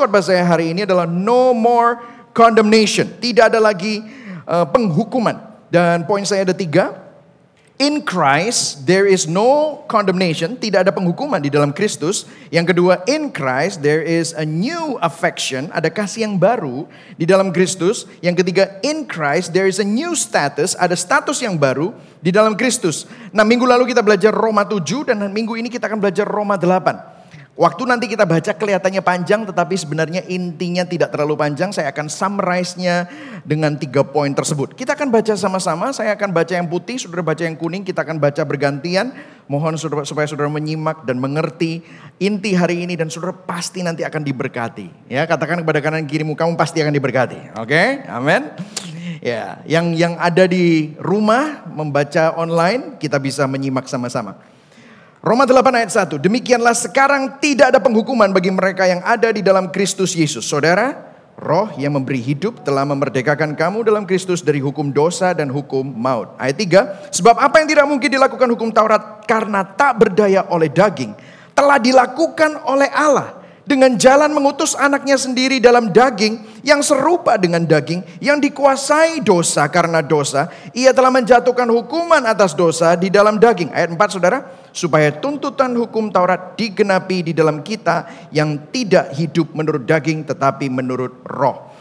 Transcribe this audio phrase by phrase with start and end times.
[0.00, 2.00] khotbah saya hari ini adalah no more
[2.32, 3.04] condemnation.
[3.20, 4.00] Tidak ada lagi
[4.48, 5.36] uh, penghukuman.
[5.68, 6.96] Dan poin saya ada tiga.
[7.80, 12.28] In Christ there is no condemnation, tidak ada penghukuman di dalam Kristus.
[12.52, 16.84] Yang kedua, in Christ there is a new affection, ada kasih yang baru
[17.16, 18.04] di dalam Kristus.
[18.20, 22.52] Yang ketiga, in Christ there is a new status, ada status yang baru di dalam
[22.52, 23.08] Kristus.
[23.32, 27.19] Nah, minggu lalu kita belajar Roma 7 dan minggu ini kita akan belajar Roma 8.
[27.60, 31.68] Waktu nanti kita baca kelihatannya panjang tetapi sebenarnya intinya tidak terlalu panjang.
[31.76, 33.04] Saya akan summarize-nya
[33.44, 34.72] dengan tiga poin tersebut.
[34.72, 38.16] Kita akan baca sama-sama, saya akan baca yang putih, saudara baca yang kuning, kita akan
[38.16, 39.12] baca bergantian.
[39.44, 41.84] Mohon saudara, supaya saudara menyimak dan mengerti
[42.16, 45.12] inti hari ini dan saudara pasti nanti akan diberkati.
[45.12, 47.60] Ya, katakan kepada kanan kirimu kamu pasti akan diberkati.
[47.60, 47.76] Oke?
[47.76, 47.88] Okay?
[48.08, 48.56] Amin.
[49.20, 54.40] Ya, yang yang ada di rumah membaca online kita bisa menyimak sama-sama.
[55.20, 56.16] Roma 8 ayat 1.
[56.16, 60.48] Demikianlah sekarang tidak ada penghukuman bagi mereka yang ada di dalam Kristus Yesus.
[60.48, 60.96] Saudara,
[61.36, 66.32] roh yang memberi hidup telah memerdekakan kamu dalam Kristus dari hukum dosa dan hukum maut.
[66.40, 67.12] Ayat 3.
[67.12, 71.12] Sebab apa yang tidak mungkin dilakukan hukum Taurat karena tak berdaya oleh daging.
[71.52, 78.02] Telah dilakukan oleh Allah dengan jalan mengutus anaknya sendiri dalam daging yang serupa dengan daging
[78.20, 80.48] yang dikuasai dosa karena dosa.
[80.72, 83.72] Ia telah menjatuhkan hukuman atas dosa di dalam daging.
[83.72, 84.38] Ayat 4 saudara.
[84.70, 91.26] Supaya tuntutan hukum Taurat digenapi di dalam kita yang tidak hidup menurut daging tetapi menurut
[91.26, 91.74] roh.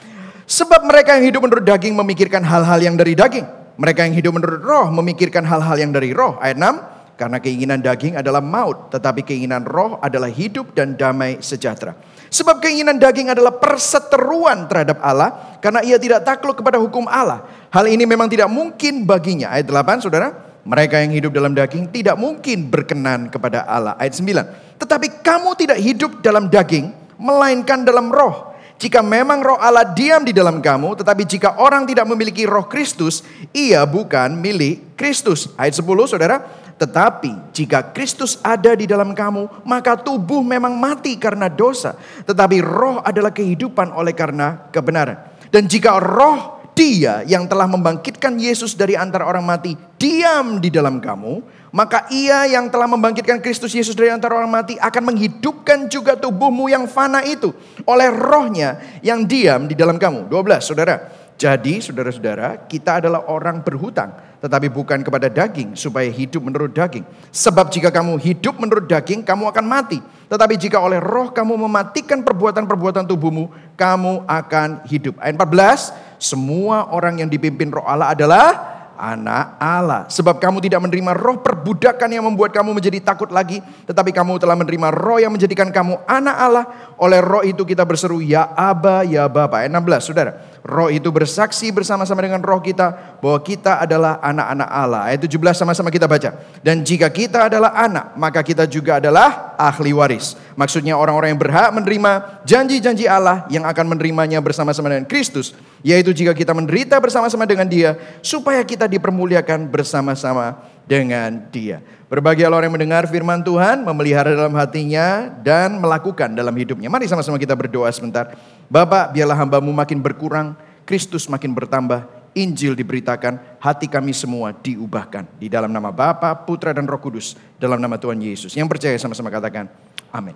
[0.49, 3.45] Sebab mereka yang hidup menurut daging memikirkan hal-hal yang dari daging.
[3.77, 6.41] Mereka yang hidup menurut roh memikirkan hal-hal yang dari roh.
[6.41, 6.98] Ayat 6.
[7.19, 11.91] Karena keinginan daging adalah maut, tetapi keinginan roh adalah hidup dan damai sejahtera.
[12.31, 17.43] Sebab keinginan daging adalah perseteruan terhadap Allah, karena ia tidak takluk kepada hukum Allah.
[17.75, 19.51] Hal ini memang tidak mungkin baginya.
[19.51, 20.31] Ayat 8 saudara,
[20.63, 23.99] mereka yang hidup dalam daging tidak mungkin berkenan kepada Allah.
[23.99, 28.55] Ayat 9, tetapi kamu tidak hidup dalam daging, melainkan dalam roh.
[28.79, 33.27] Jika memang roh Allah diam di dalam kamu, tetapi jika orang tidak memiliki roh Kristus,
[33.51, 35.51] ia bukan milik Kristus.
[35.59, 36.47] Ayat 10 saudara,
[36.79, 41.99] tetapi jika Kristus ada di dalam kamu, maka tubuh memang mati karena dosa.
[42.23, 45.19] Tetapi roh adalah kehidupan oleh karena kebenaran.
[45.51, 51.03] Dan jika roh dia yang telah membangkitkan Yesus dari antara orang mati diam di dalam
[51.03, 51.43] kamu,
[51.75, 56.71] maka ia yang telah membangkitkan Kristus Yesus dari antara orang mati akan menghidupkan juga tubuhmu
[56.71, 57.51] yang fana itu
[57.83, 60.31] oleh rohnya yang diam di dalam kamu.
[60.31, 60.95] 12 saudara.
[61.39, 67.03] Jadi saudara-saudara kita adalah orang berhutang tetapi bukan kepada daging supaya hidup menurut daging.
[67.31, 69.99] Sebab jika kamu hidup menurut daging, kamu akan mati.
[70.31, 75.19] Tetapi jika oleh roh kamu mematikan perbuatan-perbuatan tubuhmu, kamu akan hidup.
[75.19, 75.91] Ayat 14,
[76.23, 78.47] semua orang yang dipimpin roh Allah adalah
[78.95, 80.01] anak Allah.
[80.07, 83.59] Sebab kamu tidak menerima roh perbudakan yang membuat kamu menjadi takut lagi.
[83.87, 86.65] Tetapi kamu telah menerima roh yang menjadikan kamu anak Allah.
[86.95, 89.67] Oleh roh itu kita berseru, ya Aba, ya Bapa.
[89.67, 90.31] Ayat 16, saudara.
[90.59, 95.01] Roh itu bersaksi bersama-sama dengan roh kita bahwa kita adalah anak-anak Allah.
[95.07, 96.35] Ayat 17 sama-sama kita baca.
[96.59, 100.35] Dan jika kita adalah anak, maka kita juga adalah ahli waris.
[100.59, 105.55] Maksudnya orang-orang yang berhak menerima janji-janji Allah yang akan menerimanya bersama-sama dengan Kristus.
[105.79, 110.59] Yaitu jika kita menderita bersama-sama dengan dia, supaya kita dipermuliakan bersama-sama
[110.89, 111.85] dengan dia.
[112.09, 116.89] Berbagai orang yang mendengar firman Tuhan, memelihara dalam hatinya, dan melakukan dalam hidupnya.
[116.89, 118.33] Mari sama-sama kita berdoa sebentar.
[118.65, 120.57] Bapak, biarlah hambamu makin berkurang,
[120.89, 125.29] Kristus makin bertambah, Injil diberitakan, hati kami semua diubahkan.
[125.37, 128.57] Di dalam nama Bapa, Putra, dan Roh Kudus, dalam nama Tuhan Yesus.
[128.57, 129.69] Yang percaya sama-sama katakan,
[130.09, 130.33] amin.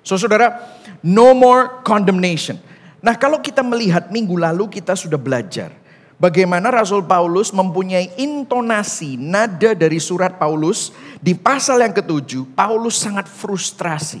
[0.00, 0.64] So saudara,
[1.04, 2.56] no more condemnation.
[3.04, 5.70] Nah kalau kita melihat minggu lalu kita sudah belajar
[6.18, 10.92] bagaimana Rasul Paulus mempunyai intonasi nada dari surat Paulus
[11.22, 14.20] di pasal yang ketujuh, Paulus sangat frustrasi.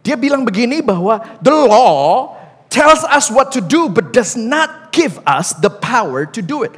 [0.00, 2.32] Dia bilang begini bahwa the law
[2.72, 6.72] tells us what to do but does not give us the power to do it.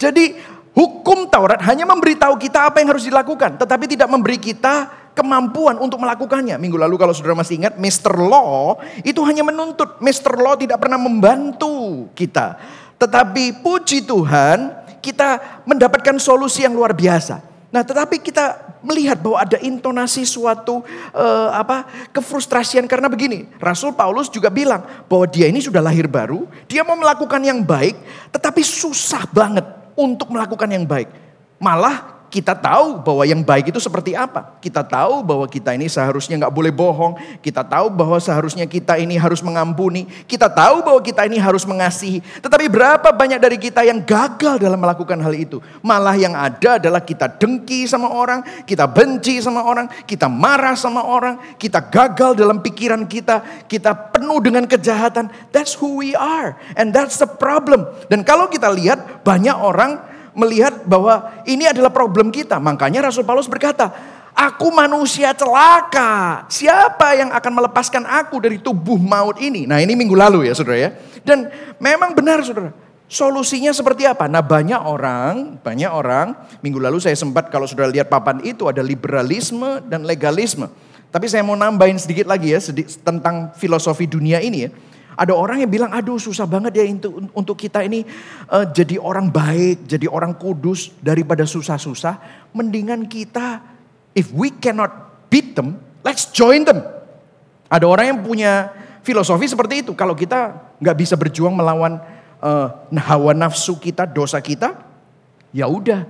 [0.00, 0.34] Jadi
[0.74, 6.02] hukum Taurat hanya memberitahu kita apa yang harus dilakukan, tetapi tidak memberi kita kemampuan untuk
[6.02, 6.58] melakukannya.
[6.58, 8.18] Minggu lalu kalau saudara masih ingat, Mr.
[8.18, 10.02] Law itu hanya menuntut.
[10.02, 10.34] Mr.
[10.34, 12.58] Law tidak pernah membantu kita.
[12.96, 14.72] Tetapi puji Tuhan,
[15.04, 17.42] kita mendapatkan solusi yang luar biasa.
[17.74, 18.54] Nah, tetapi kita
[18.86, 23.50] melihat bahwa ada intonasi suatu uh, apa kefrustrasian karena begini.
[23.58, 27.98] Rasul Paulus juga bilang bahwa dia ini sudah lahir baru, dia mau melakukan yang baik,
[28.30, 29.66] tetapi susah banget
[29.98, 31.10] untuk melakukan yang baik.
[31.58, 34.58] Malah kita tahu bahwa yang baik itu seperti apa.
[34.58, 37.14] Kita tahu bahwa kita ini seharusnya nggak boleh bohong.
[37.38, 40.10] Kita tahu bahwa seharusnya kita ini harus mengampuni.
[40.26, 42.18] Kita tahu bahwa kita ini harus mengasihi.
[42.42, 45.62] Tetapi berapa banyak dari kita yang gagal dalam melakukan hal itu.
[45.78, 51.06] Malah yang ada adalah kita dengki sama orang, kita benci sama orang, kita marah sama
[51.06, 55.30] orang, kita gagal dalam pikiran kita, kita penuh dengan kejahatan.
[55.54, 56.58] That's who we are.
[56.74, 57.86] And that's the problem.
[58.10, 62.58] Dan kalau kita lihat banyak orang melihat bahwa ini adalah problem kita.
[62.58, 63.90] Makanya Rasul Paulus berkata,
[64.34, 66.42] Aku manusia celaka.
[66.50, 69.62] Siapa yang akan melepaskan aku dari tubuh maut ini?
[69.62, 70.90] Nah ini minggu lalu ya saudara ya.
[71.22, 71.46] Dan
[71.78, 72.74] memang benar saudara.
[73.06, 74.26] Solusinya seperti apa?
[74.26, 76.34] Nah banyak orang, banyak orang.
[76.66, 80.66] Minggu lalu saya sempat kalau sudah lihat papan itu ada liberalisme dan legalisme.
[81.14, 82.60] Tapi saya mau nambahin sedikit lagi ya
[83.06, 84.70] tentang filosofi dunia ini ya.
[85.14, 86.84] Ada orang yang bilang, aduh susah banget ya
[87.34, 88.02] untuk, kita ini
[88.50, 92.46] uh, jadi orang baik, jadi orang kudus daripada susah-susah.
[92.50, 93.62] Mendingan kita,
[94.14, 94.90] if we cannot
[95.30, 96.82] beat them, let's join them.
[97.70, 98.74] Ada orang yang punya
[99.06, 99.92] filosofi seperti itu.
[99.94, 102.02] Kalau kita nggak bisa berjuang melawan
[102.42, 102.68] uh,
[102.98, 104.74] hawa nafsu kita, dosa kita,
[105.54, 106.06] ya udah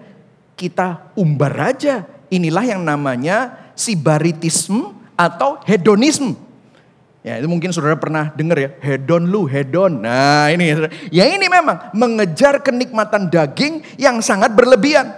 [0.57, 2.09] kita umbar aja.
[2.33, 6.35] Inilah yang namanya sibaritisme atau hedonisme.
[7.25, 10.05] Ya itu mungkin saudara pernah dengar ya, hedon lu, hedon.
[10.05, 10.77] Nah ini,
[11.09, 15.09] ya ini memang mengejar kenikmatan daging yang sangat berlebihan.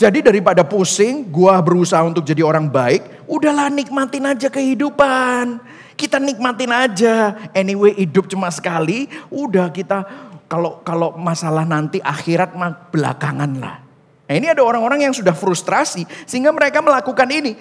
[0.00, 5.60] Jadi daripada pusing, gua berusaha untuk jadi orang baik, udahlah nikmatin aja kehidupan.
[6.00, 7.36] Kita nikmatin aja.
[7.52, 10.08] Anyway hidup cuma sekali, udah kita
[10.48, 13.84] kalau kalau masalah nanti akhirat mah belakangan lah.
[14.24, 17.52] Nah ini ada orang-orang yang sudah frustrasi sehingga mereka melakukan ini.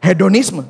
[0.00, 0.64] Hedonisme.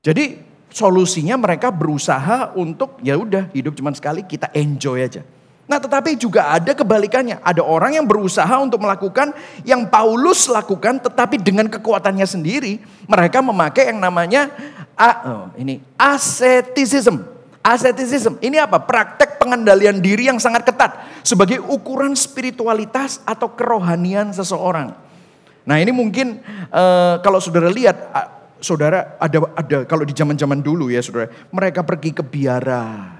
[0.00, 5.22] Jadi solusinya mereka berusaha untuk ya udah hidup cuma sekali kita enjoy aja.
[5.68, 7.44] Nah tetapi juga ada kebalikannya.
[7.44, 9.36] Ada orang yang berusaha untuk melakukan
[9.68, 12.80] yang Paulus lakukan tetapi dengan kekuatannya sendiri.
[13.04, 14.48] Mereka memakai yang namanya
[14.96, 17.20] oh, ini asceticism.
[17.60, 18.80] Asceticism ini apa?
[18.80, 24.96] Praktek pengendalian diri yang sangat ketat sebagai ukuran spiritualitas atau kerohanian seseorang.
[25.68, 26.40] Nah ini mungkin
[26.72, 28.08] uh, kalau saudara lihat
[28.60, 33.18] saudara ada ada kalau di zaman-zaman dulu ya saudara, mereka pergi ke biara.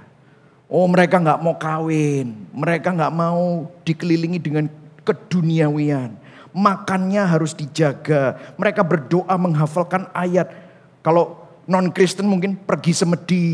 [0.69, 4.67] Oh mereka nggak mau kawin, mereka nggak mau dikelilingi dengan
[5.06, 6.12] keduniawian.
[6.52, 8.37] Makannya harus dijaga.
[8.61, 10.52] Mereka berdoa menghafalkan ayat.
[11.00, 13.46] Kalau non Kristen mungkin pergi semedi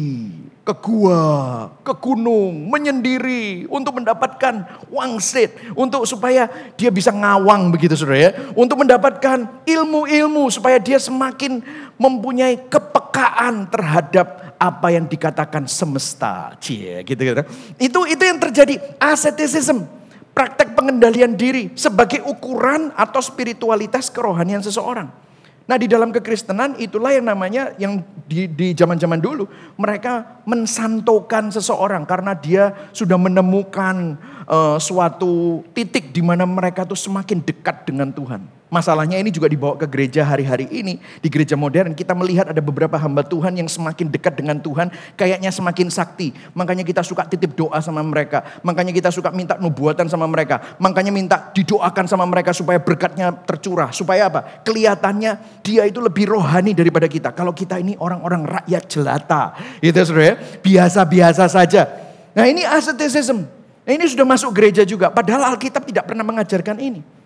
[0.64, 6.49] ke gua, ke gunung, menyendiri untuk mendapatkan wangsit, untuk supaya
[6.81, 11.61] dia bisa ngawang begitu Saudara ya, untuk mendapatkan ilmu-ilmu supaya dia semakin
[12.00, 16.56] mempunyai kepekaan terhadap apa yang dikatakan semesta.
[16.56, 17.44] Cie, gitu gitu.
[17.76, 19.84] Itu itu yang terjadi asceticism,
[20.32, 25.24] praktek pengendalian diri sebagai ukuran atau spiritualitas kerohanian seseorang.
[25.64, 29.49] Nah di dalam kekristenan itulah yang namanya yang di zaman-zaman dulu
[29.81, 37.40] mereka mensantokan seseorang karena dia sudah menemukan uh, suatu titik di mana mereka tuh semakin
[37.40, 38.53] dekat dengan Tuhan.
[38.75, 40.99] Masalahnya ini juga dibawa ke gereja hari-hari ini.
[41.23, 44.91] Di gereja modern kita melihat ada beberapa hamba Tuhan yang semakin dekat dengan Tuhan.
[45.15, 46.35] Kayaknya semakin sakti.
[46.59, 48.43] Makanya kita suka titip doa sama mereka.
[48.67, 50.75] Makanya kita suka minta nubuatan sama mereka.
[50.82, 53.94] Makanya minta didoakan sama mereka supaya berkatnya tercurah.
[53.94, 54.67] Supaya apa?
[54.67, 57.31] Kelihatannya dia itu lebih rohani daripada kita.
[57.31, 59.55] Kalau kita ini orang-orang rakyat jelata.
[59.79, 60.59] Itu saudara ya.
[60.59, 61.87] Biasa-biasa saja.
[62.35, 63.47] Nah ini asceticism.
[63.87, 65.15] Nah ini sudah masuk gereja juga.
[65.15, 67.23] Padahal Alkitab tidak pernah mengajarkan ini.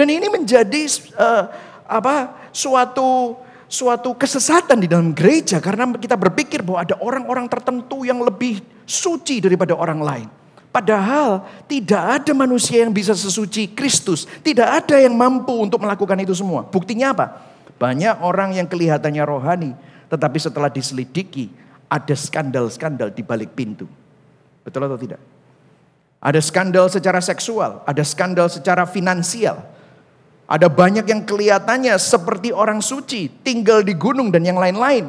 [0.00, 0.88] Dan ini menjadi
[1.20, 1.44] uh,
[1.84, 3.36] apa suatu
[3.68, 9.44] suatu kesesatan di dalam gereja karena kita berpikir bahwa ada orang-orang tertentu yang lebih suci
[9.44, 10.28] daripada orang lain.
[10.72, 14.24] Padahal tidak ada manusia yang bisa sesuci Kristus.
[14.24, 16.64] Tidak ada yang mampu untuk melakukan itu semua.
[16.64, 17.26] Buktinya apa?
[17.76, 19.76] Banyak orang yang kelihatannya rohani,
[20.08, 21.52] tetapi setelah diselidiki
[21.92, 23.84] ada skandal-skandal di balik pintu.
[24.64, 25.20] Betul atau tidak?
[26.24, 29.60] Ada skandal secara seksual, ada skandal secara finansial,
[30.50, 35.06] ada banyak yang kelihatannya seperti orang suci, tinggal di gunung dan yang lain-lain.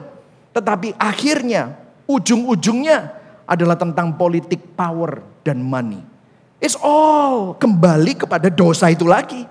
[0.54, 3.10] Tetapi akhirnya, ujung-ujungnya
[3.50, 5.98] adalah tentang politik power dan money.
[6.62, 9.50] It's all kembali kepada dosa itu lagi.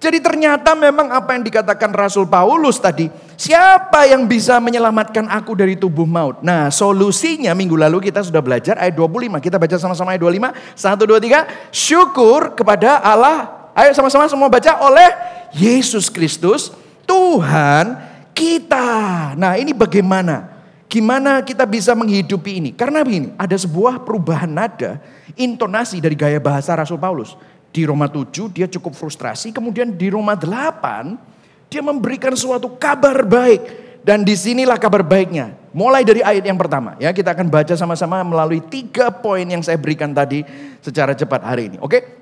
[0.00, 5.76] Jadi ternyata memang apa yang dikatakan Rasul Paulus tadi, siapa yang bisa menyelamatkan aku dari
[5.76, 6.40] tubuh maut?
[6.40, 11.04] Nah solusinya minggu lalu kita sudah belajar ayat 25, kita baca sama-sama ayat 25, 1,
[11.04, 15.08] 2, 3, syukur kepada Allah Ayo sama-sama semua baca oleh
[15.54, 16.74] Yesus Kristus
[17.06, 17.98] Tuhan
[18.34, 18.88] kita.
[19.34, 20.62] Nah ini bagaimana?
[20.90, 22.70] Gimana kita bisa menghidupi ini?
[22.74, 24.98] Karena begini, ada sebuah perubahan nada,
[25.38, 27.38] intonasi dari gaya bahasa Rasul Paulus.
[27.70, 33.86] Di Roma 7 dia cukup frustrasi, kemudian di Roma 8 dia memberikan suatu kabar baik.
[34.00, 35.54] Dan di sinilah kabar baiknya.
[35.70, 39.78] Mulai dari ayat yang pertama ya kita akan baca sama-sama melalui tiga poin yang saya
[39.78, 40.42] berikan tadi
[40.82, 41.78] secara cepat hari ini.
[41.78, 42.19] Oke?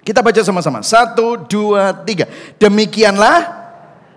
[0.00, 0.80] Kita baca sama-sama.
[0.80, 2.24] Satu, dua, tiga.
[2.56, 3.52] Demikianlah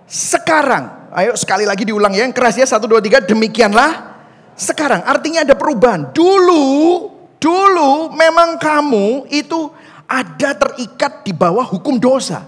[0.07, 1.11] sekarang.
[1.13, 2.23] Ayo sekali lagi diulang ya.
[2.23, 2.65] Yang keras ya.
[2.67, 3.19] Satu, dua, tiga.
[3.19, 4.15] Demikianlah
[4.55, 5.03] sekarang.
[5.03, 6.15] Artinya ada perubahan.
[6.15, 6.65] Dulu,
[7.37, 9.69] dulu memang kamu itu
[10.07, 12.47] ada terikat di bawah hukum dosa.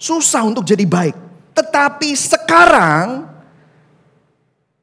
[0.00, 1.16] Susah untuk jadi baik.
[1.56, 3.28] Tetapi sekarang,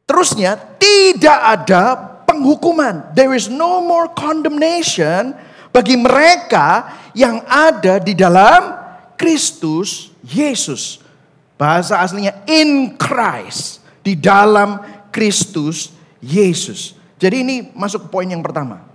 [0.09, 1.81] terusnya tidak ada
[2.25, 3.13] penghukuman.
[3.13, 5.37] There is no more condemnation
[5.73, 8.77] bagi mereka yang ada di dalam
[9.17, 11.01] Kristus Yesus.
[11.57, 13.81] Bahasa aslinya in Christ.
[14.05, 14.77] Di dalam
[15.09, 16.93] Kristus Yesus.
[17.17, 18.85] Jadi ini masuk poin yang pertama.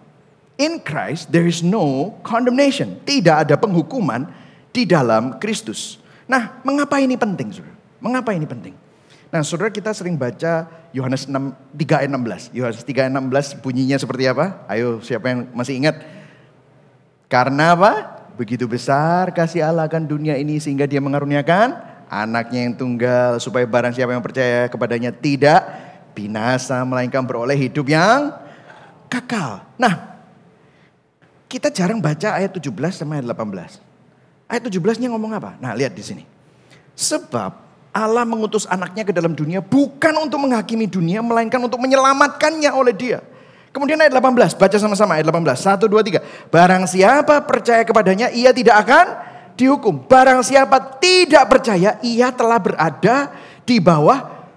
[0.58, 3.02] In Christ there is no condemnation.
[3.02, 4.30] Tidak ada penghukuman
[4.70, 5.98] di dalam Kristus.
[6.28, 7.74] Nah, mengapa ini penting, Saudara?
[7.98, 8.74] Mengapa ini penting?
[9.32, 11.32] Nah, Saudara kita sering baca Yohanes 6
[11.72, 12.52] 3 ayat 16.
[12.52, 14.60] Yohanes 3 ayat 16 bunyinya seperti apa?
[14.68, 16.17] Ayo, siapa yang masih ingat?
[17.28, 17.92] Karena apa?
[18.40, 21.76] Begitu besar kasih Allah akan dunia ini sehingga dia mengaruniakan
[22.08, 25.60] anaknya yang tunggal supaya barang siapa yang percaya kepadanya tidak
[26.16, 28.32] binasa melainkan beroleh hidup yang
[29.12, 29.60] kekal.
[29.76, 30.18] Nah,
[31.46, 33.80] kita jarang baca ayat 17 sama ayat 18.
[34.48, 35.60] Ayat 17-nya ngomong apa?
[35.60, 36.24] Nah, lihat di sini.
[36.96, 37.52] Sebab
[37.92, 43.20] Allah mengutus anaknya ke dalam dunia bukan untuk menghakimi dunia, melainkan untuk menyelamatkannya oleh dia.
[43.78, 45.54] Kemudian ayat 18, baca sama-sama ayat 18.
[45.54, 46.50] 1, 2, 3.
[46.50, 49.06] Barang siapa percaya kepadanya, ia tidak akan
[49.54, 50.02] dihukum.
[50.02, 53.30] Barang siapa tidak percaya, ia telah berada
[53.62, 54.50] di bawah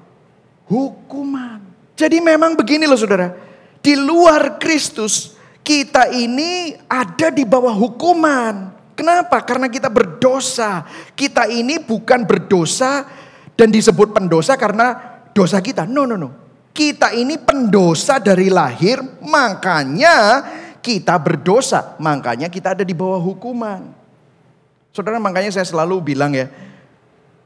[0.66, 1.62] hukuman.
[1.94, 3.30] Jadi memang begini loh saudara.
[3.78, 8.74] Di luar Kristus, kita ini ada di bawah hukuman.
[8.98, 9.38] Kenapa?
[9.46, 10.82] Karena kita berdosa.
[11.14, 13.06] Kita ini bukan berdosa
[13.54, 14.98] dan disebut pendosa karena
[15.30, 15.86] dosa kita.
[15.86, 16.41] No, no, no.
[16.72, 20.48] Kita ini pendosa dari lahir, makanya
[20.80, 22.00] kita berdosa.
[22.00, 23.92] Makanya kita ada di bawah hukuman.
[24.92, 26.48] Saudara, makanya saya selalu bilang ya,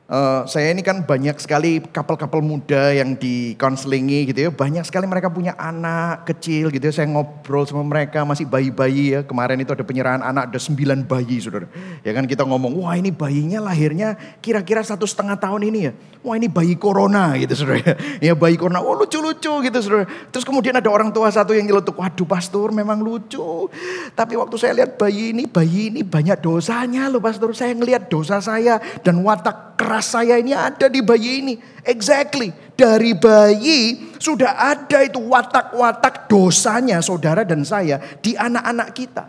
[0.05, 4.50] Uh, saya ini kan banyak sekali kapal-kapal muda yang di konselingi gitu ya.
[4.53, 6.93] Banyak sekali mereka punya anak kecil gitu ya.
[6.93, 9.25] Saya ngobrol sama mereka masih bayi-bayi ya.
[9.25, 11.65] Kemarin itu ada penyerahan anak ada sembilan bayi saudara.
[12.05, 14.13] Ya kan kita ngomong, wah ini bayinya lahirnya
[14.45, 15.91] kira-kira satu setengah tahun ini ya.
[16.21, 17.97] Wah ini bayi corona gitu saudara.
[18.21, 20.05] Ya bayi corona, oh lucu-lucu gitu saudara.
[20.29, 23.74] Terus kemudian ada orang tua satu yang nyeletuk, waduh pastor memang lucu.
[24.13, 27.57] Tapi waktu saya lihat bayi ini, bayi ini banyak dosanya loh pastor.
[27.57, 31.54] Saya ngelihat dosa saya dan watak keras saya ini ada di bayi ini.
[31.86, 32.52] Exactly.
[32.75, 39.25] Dari bayi sudah ada itu watak-watak dosanya saudara dan saya di anak-anak kita.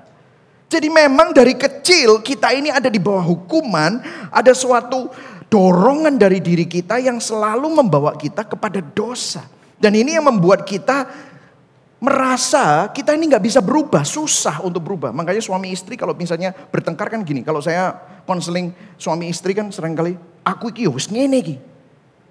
[0.66, 4.02] Jadi memang dari kecil kita ini ada di bawah hukuman.
[4.34, 5.06] Ada suatu
[5.46, 9.46] dorongan dari diri kita yang selalu membawa kita kepada dosa.
[9.78, 11.06] Dan ini yang membuat kita
[12.02, 15.14] merasa kita ini nggak bisa berubah, susah untuk berubah.
[15.14, 17.94] Makanya suami istri kalau misalnya bertengkar kan gini, kalau saya
[18.26, 21.56] konseling suami istri kan sering kali aku iki ya wis ngene iki.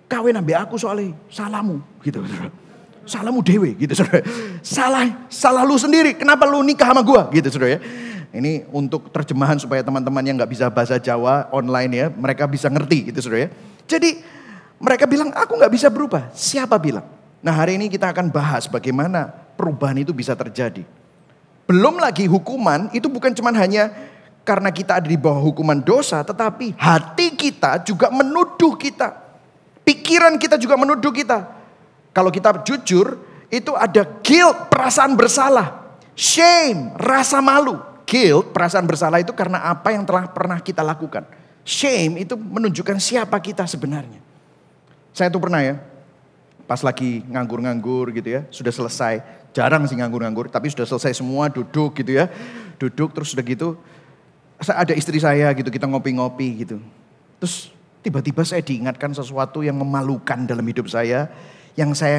[0.08, 2.24] Kawin ambek aku soalnya salahmu gitu.
[3.04, 4.24] Salahmu dewe gitu saudara.
[4.64, 6.16] Salah, salah lu sendiri.
[6.16, 7.80] Kenapa lu nikah sama gua gitu saudara ya.
[8.36, 13.12] Ini untuk terjemahan supaya teman-teman yang nggak bisa bahasa Jawa online ya, mereka bisa ngerti
[13.12, 13.50] gitu saudara ya.
[13.86, 14.24] Jadi
[14.80, 16.32] mereka bilang aku nggak bisa berubah.
[16.32, 17.06] Siapa bilang?
[17.44, 20.82] Nah hari ini kita akan bahas bagaimana perubahan itu bisa terjadi.
[21.66, 23.90] Belum lagi hukuman itu bukan cuma hanya
[24.46, 29.18] karena kita ada di bawah hukuman dosa, tetapi hati kita juga menuduh kita.
[29.82, 31.50] Pikiran kita juga menuduh kita.
[32.14, 33.18] Kalau kita jujur,
[33.50, 35.98] itu ada guilt, perasaan bersalah.
[36.14, 37.82] Shame, rasa malu.
[38.06, 41.26] Guilt, perasaan bersalah itu karena apa yang telah pernah kita lakukan.
[41.66, 44.22] Shame itu menunjukkan siapa kita sebenarnya.
[45.10, 45.82] Saya tuh pernah ya,
[46.70, 49.26] pas lagi nganggur-nganggur gitu ya, sudah selesai.
[49.58, 52.30] Jarang sih nganggur-nganggur, tapi sudah selesai semua duduk gitu ya.
[52.78, 53.80] Duduk terus sudah gitu,
[54.60, 56.80] ada istri saya gitu, kita ngopi-ngopi gitu.
[57.42, 61.28] Terus tiba-tiba saya diingatkan sesuatu yang memalukan dalam hidup saya.
[61.76, 62.18] Yang saya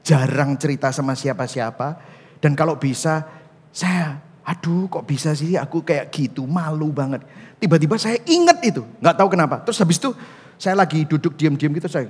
[0.00, 2.00] jarang cerita sama siapa-siapa.
[2.40, 3.26] Dan kalau bisa
[3.68, 7.20] saya, aduh kok bisa sih aku kayak gitu, malu banget.
[7.60, 9.60] Tiba-tiba saya ingat itu, nggak tahu kenapa.
[9.60, 10.10] Terus habis itu
[10.56, 12.08] saya lagi duduk diam-diam gitu saya.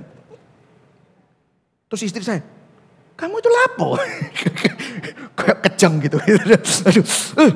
[1.89, 2.45] Terus istri saya,
[3.17, 3.97] kamu itu lapo?
[5.39, 6.17] kejang gitu.
[6.89, 7.05] Aduh,
[7.39, 7.51] eh,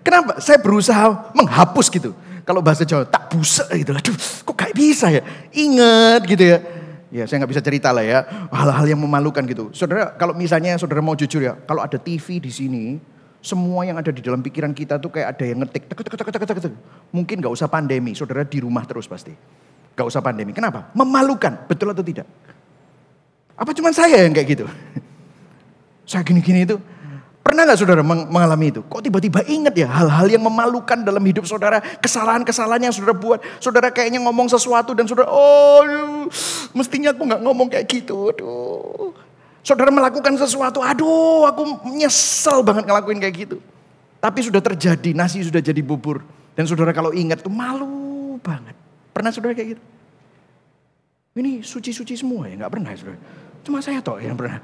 [0.00, 0.40] kenapa?
[0.40, 2.10] Saya berusaha menghapus gitu.
[2.46, 3.90] Kalau bahasa Jawa tak busa gitu.
[3.90, 5.22] Aduh, kok kayak bisa ya?
[5.50, 6.58] Ingat gitu ya.
[7.10, 8.22] Ya saya nggak bisa cerita lah ya.
[8.50, 9.70] Hal-hal yang memalukan gitu.
[9.74, 11.58] Saudara kalau misalnya saudara mau jujur ya.
[11.66, 12.84] Kalau ada TV di sini.
[13.46, 15.86] Semua yang ada di dalam pikiran kita tuh kayak ada yang ngetik.
[15.86, 16.74] Tek, tek, tek, tek, tek, tek.
[17.14, 19.30] Mungkin gak usah pandemi, saudara di rumah terus pasti.
[19.94, 20.50] Gak usah pandemi.
[20.50, 20.90] Kenapa?
[20.98, 22.26] Memalukan, betul atau tidak?
[23.54, 24.66] Apa cuma saya yang kayak gitu?
[26.10, 26.78] Saya gini-gini itu.
[27.46, 28.82] Pernah gak saudara mengalami itu?
[28.82, 31.78] Kok tiba-tiba ingat ya hal-hal yang memalukan dalam hidup saudara.
[31.78, 33.38] Kesalahan-kesalahan yang saudara buat.
[33.62, 35.86] Saudara kayaknya ngomong sesuatu dan saudara, oh
[36.74, 38.34] mestinya aku gak ngomong kayak gitu.
[38.34, 39.14] Aduh.
[39.62, 43.56] Saudara melakukan sesuatu, aduh aku nyesel banget ngelakuin kayak gitu.
[44.18, 46.26] Tapi sudah terjadi, nasi sudah jadi bubur.
[46.58, 48.74] Dan saudara kalau ingat tuh malu banget.
[49.14, 49.82] Pernah saudara kayak gitu?
[51.38, 53.18] Ini suci-suci semua ya, nggak pernah ya saudara.
[53.62, 54.58] Cuma saya toh yang pernah.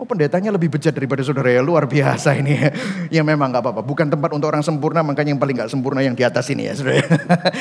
[0.00, 2.72] Oh pendetanya lebih bejat daripada saudara ya, luar biasa ini ya.
[3.12, 6.16] Ya memang nggak apa-apa, bukan tempat untuk orang sempurna, makanya yang paling nggak sempurna yang
[6.16, 7.04] di atas ini ya saudara.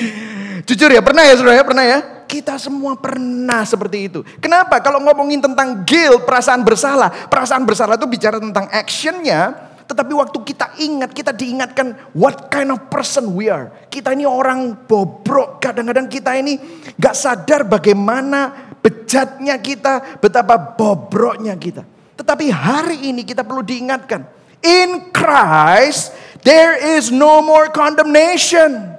[0.71, 1.99] Jujur ya, pernah ya saudara ya, pernah ya?
[2.31, 4.23] Kita semua pernah seperti itu.
[4.39, 4.79] Kenapa?
[4.79, 7.11] Kalau ngomongin tentang guilt, perasaan bersalah.
[7.27, 9.67] Perasaan bersalah itu bicara tentang actionnya.
[9.83, 13.67] Tetapi waktu kita ingat, kita diingatkan what kind of person we are.
[13.91, 15.59] Kita ini orang bobrok.
[15.59, 16.55] Kadang-kadang kita ini
[16.95, 21.98] gak sadar bagaimana bejatnya kita, betapa bobroknya kita.
[22.19, 24.27] Tetapi hari ini kita perlu diingatkan.
[24.59, 26.11] In Christ,
[26.43, 28.91] there is no more condemnation.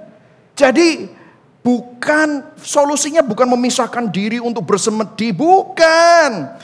[0.57, 1.21] Jadi
[1.61, 6.57] Bukan solusinya bukan memisahkan diri untuk bersemedi, bukan.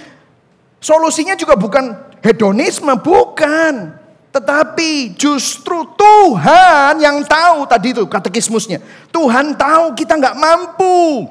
[0.82, 1.94] Solusinya juga bukan
[2.26, 3.94] hedonisme, bukan.
[4.34, 8.82] Tetapi justru Tuhan yang tahu tadi itu katekismusnya.
[9.14, 11.30] Tuhan tahu kita nggak mampu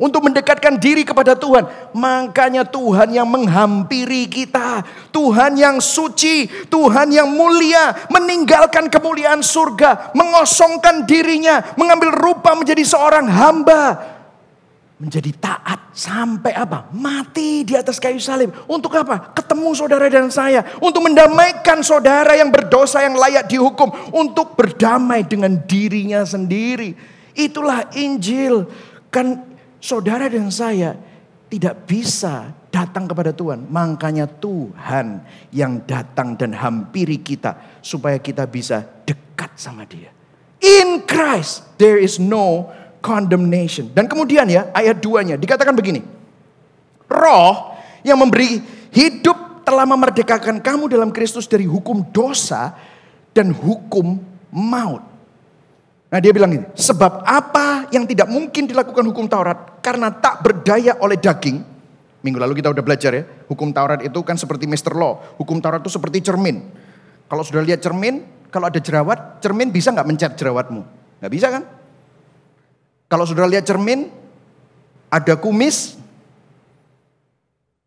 [0.00, 1.92] untuk mendekatkan diri kepada Tuhan.
[1.92, 4.80] Makanya Tuhan yang menghampiri kita.
[5.12, 13.28] Tuhan yang suci, Tuhan yang mulia, meninggalkan kemuliaan surga, mengosongkan dirinya, mengambil rupa menjadi seorang
[13.28, 14.16] hamba.
[15.00, 16.92] Menjadi taat sampai apa?
[16.92, 18.52] Mati di atas kayu salib.
[18.68, 19.32] Untuk apa?
[19.32, 20.60] Ketemu saudara dan saya.
[20.76, 23.88] Untuk mendamaikan saudara yang berdosa yang layak dihukum.
[24.12, 26.92] Untuk berdamai dengan dirinya sendiri.
[27.32, 28.68] Itulah Injil.
[29.08, 29.49] Kan
[29.80, 30.94] saudara dan saya
[31.50, 33.66] tidak bisa datang kepada Tuhan.
[33.66, 40.14] Makanya Tuhan yang datang dan hampiri kita supaya kita bisa dekat sama dia.
[40.62, 42.70] In Christ there is no
[43.02, 43.90] condemnation.
[43.90, 46.06] Dan kemudian ya ayat 2-nya dikatakan begini.
[47.10, 47.74] Roh
[48.06, 48.62] yang memberi
[48.94, 52.78] hidup telah memerdekakan kamu dalam Kristus dari hukum dosa
[53.34, 54.22] dan hukum
[54.54, 55.09] maut.
[56.10, 60.98] Nah dia bilang ini, sebab apa yang tidak mungkin dilakukan hukum Taurat karena tak berdaya
[60.98, 61.62] oleh daging.
[62.20, 64.92] Minggu lalu kita udah belajar ya, hukum Taurat itu kan seperti Mr.
[64.98, 65.38] Law.
[65.38, 66.66] Hukum Taurat itu seperti cermin.
[67.30, 70.82] Kalau sudah lihat cermin, kalau ada jerawat, cermin bisa nggak mencet jerawatmu?
[71.22, 71.62] Nggak bisa kan?
[73.06, 74.10] Kalau sudah lihat cermin,
[75.14, 75.94] ada kumis,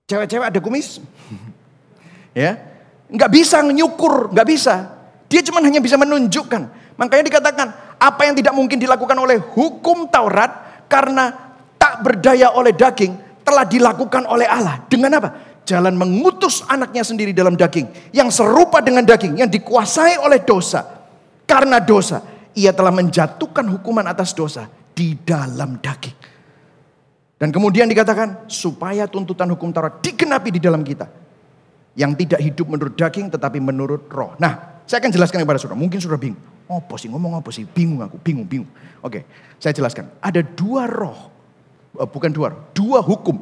[0.07, 1.03] cewek-cewek ada kumis,
[2.39, 2.55] ya
[3.13, 4.95] nggak bisa nyukur, nggak bisa.
[5.27, 6.82] Dia cuma hanya bisa menunjukkan.
[6.97, 11.33] Makanya dikatakan apa yang tidak mungkin dilakukan oleh hukum Taurat karena
[11.79, 14.81] tak berdaya oleh daging telah dilakukan oleh Allah.
[14.87, 15.29] Dengan apa?
[15.63, 18.11] Jalan mengutus anaknya sendiri dalam daging.
[18.15, 19.39] Yang serupa dengan daging.
[19.39, 20.83] Yang dikuasai oleh dosa.
[21.43, 22.23] Karena dosa.
[22.53, 26.17] Ia telah menjatuhkan hukuman atas dosa di dalam daging.
[27.39, 31.09] Dan kemudian dikatakan supaya tuntutan hukum Taurat digenapi di dalam kita.
[31.97, 34.37] Yang tidak hidup menurut daging tetapi menurut roh.
[34.39, 35.79] Nah saya akan jelaskan kepada saudara.
[35.79, 36.52] Mungkin saudara bingung.
[36.79, 37.67] Apa sih ngomong apa sih?
[37.67, 38.71] Bingung aku, bingung, bingung.
[39.03, 39.27] Oke,
[39.61, 40.09] saya jelaskan.
[40.23, 41.29] Ada dua roh,
[41.99, 43.41] eh, bukan dua roh, dua hukum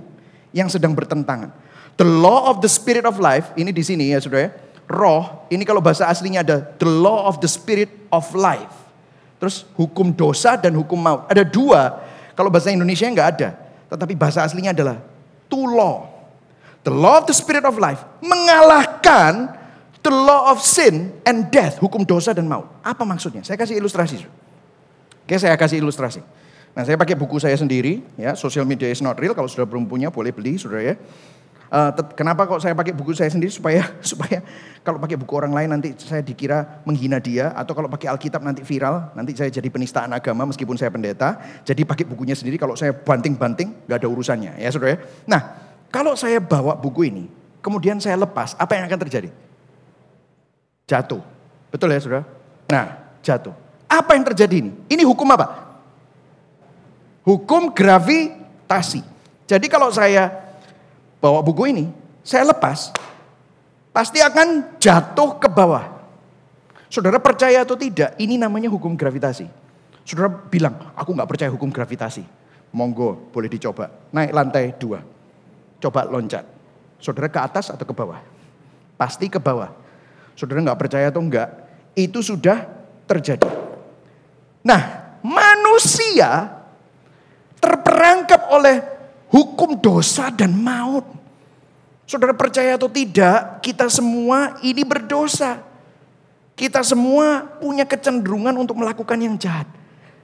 [0.51, 1.53] yang sedang bertentangan.
[1.99, 4.51] The law of the spirit of life, ini di sini ya saudara ya.
[4.91, 8.75] Roh, ini kalau bahasa aslinya ada the law of the spirit of life.
[9.39, 11.25] Terus hukum dosa dan hukum maut.
[11.31, 12.03] Ada dua,
[12.35, 13.49] kalau bahasa Indonesia nggak ada.
[13.91, 14.99] Tetapi bahasa aslinya adalah
[15.51, 16.07] two law.
[16.81, 19.60] The law of the spirit of life mengalahkan
[20.01, 22.65] The law of sin and death, hukum dosa dan maut.
[22.81, 23.45] Apa maksudnya?
[23.45, 24.25] Saya kasih ilustrasi.
[25.21, 26.25] Oke, saya kasih ilustrasi.
[26.73, 29.37] Nah, saya pakai buku saya sendiri, ya, Social Media is not real.
[29.37, 30.95] Kalau sudah belum punya, boleh beli, saudara ya.
[31.71, 31.87] Uh,
[32.19, 34.43] kenapa kok saya pakai buku saya sendiri supaya supaya
[34.83, 38.59] kalau pakai buku orang lain nanti saya dikira menghina dia atau kalau pakai Alkitab nanti
[38.59, 42.91] viral nanti saya jadi penistaan agama meskipun saya pendeta jadi pakai bukunya sendiri kalau saya
[42.91, 45.07] banting-banting nggak ada urusannya ya saudara ya.
[45.31, 45.41] Nah
[45.87, 47.31] kalau saya bawa buku ini
[47.63, 49.31] kemudian saya lepas apa yang akan terjadi?
[50.91, 51.23] Jatuh.
[51.71, 52.27] Betul ya saudara?
[52.67, 53.55] Nah jatuh.
[53.87, 54.71] Apa yang terjadi ini?
[54.91, 55.71] Ini hukum apa?
[57.23, 58.99] Hukum gravitasi.
[59.47, 60.31] Jadi kalau saya
[61.23, 61.85] bawa buku ini,
[62.23, 62.91] saya lepas,
[63.95, 66.01] pasti akan jatuh ke bawah.
[66.91, 69.47] Saudara percaya atau tidak, ini namanya hukum gravitasi.
[70.03, 72.23] Saudara bilang, aku nggak percaya hukum gravitasi.
[72.71, 73.91] Monggo, boleh dicoba.
[74.11, 75.03] Naik lantai dua.
[75.83, 76.47] Coba loncat.
[76.99, 78.19] Saudara ke atas atau ke bawah?
[78.95, 79.80] Pasti ke bawah.
[80.41, 81.61] Saudara nggak percaya atau enggak?
[81.95, 82.67] itu sudah
[83.07, 83.47] terjadi.
[84.63, 84.81] Nah,
[85.25, 86.61] manusia
[87.59, 88.79] terperangkap oleh
[89.27, 91.03] hukum dosa dan maut.
[92.07, 95.63] Saudara percaya atau tidak, kita semua ini berdosa.
[96.59, 99.65] Kita semua punya kecenderungan untuk melakukan yang jahat.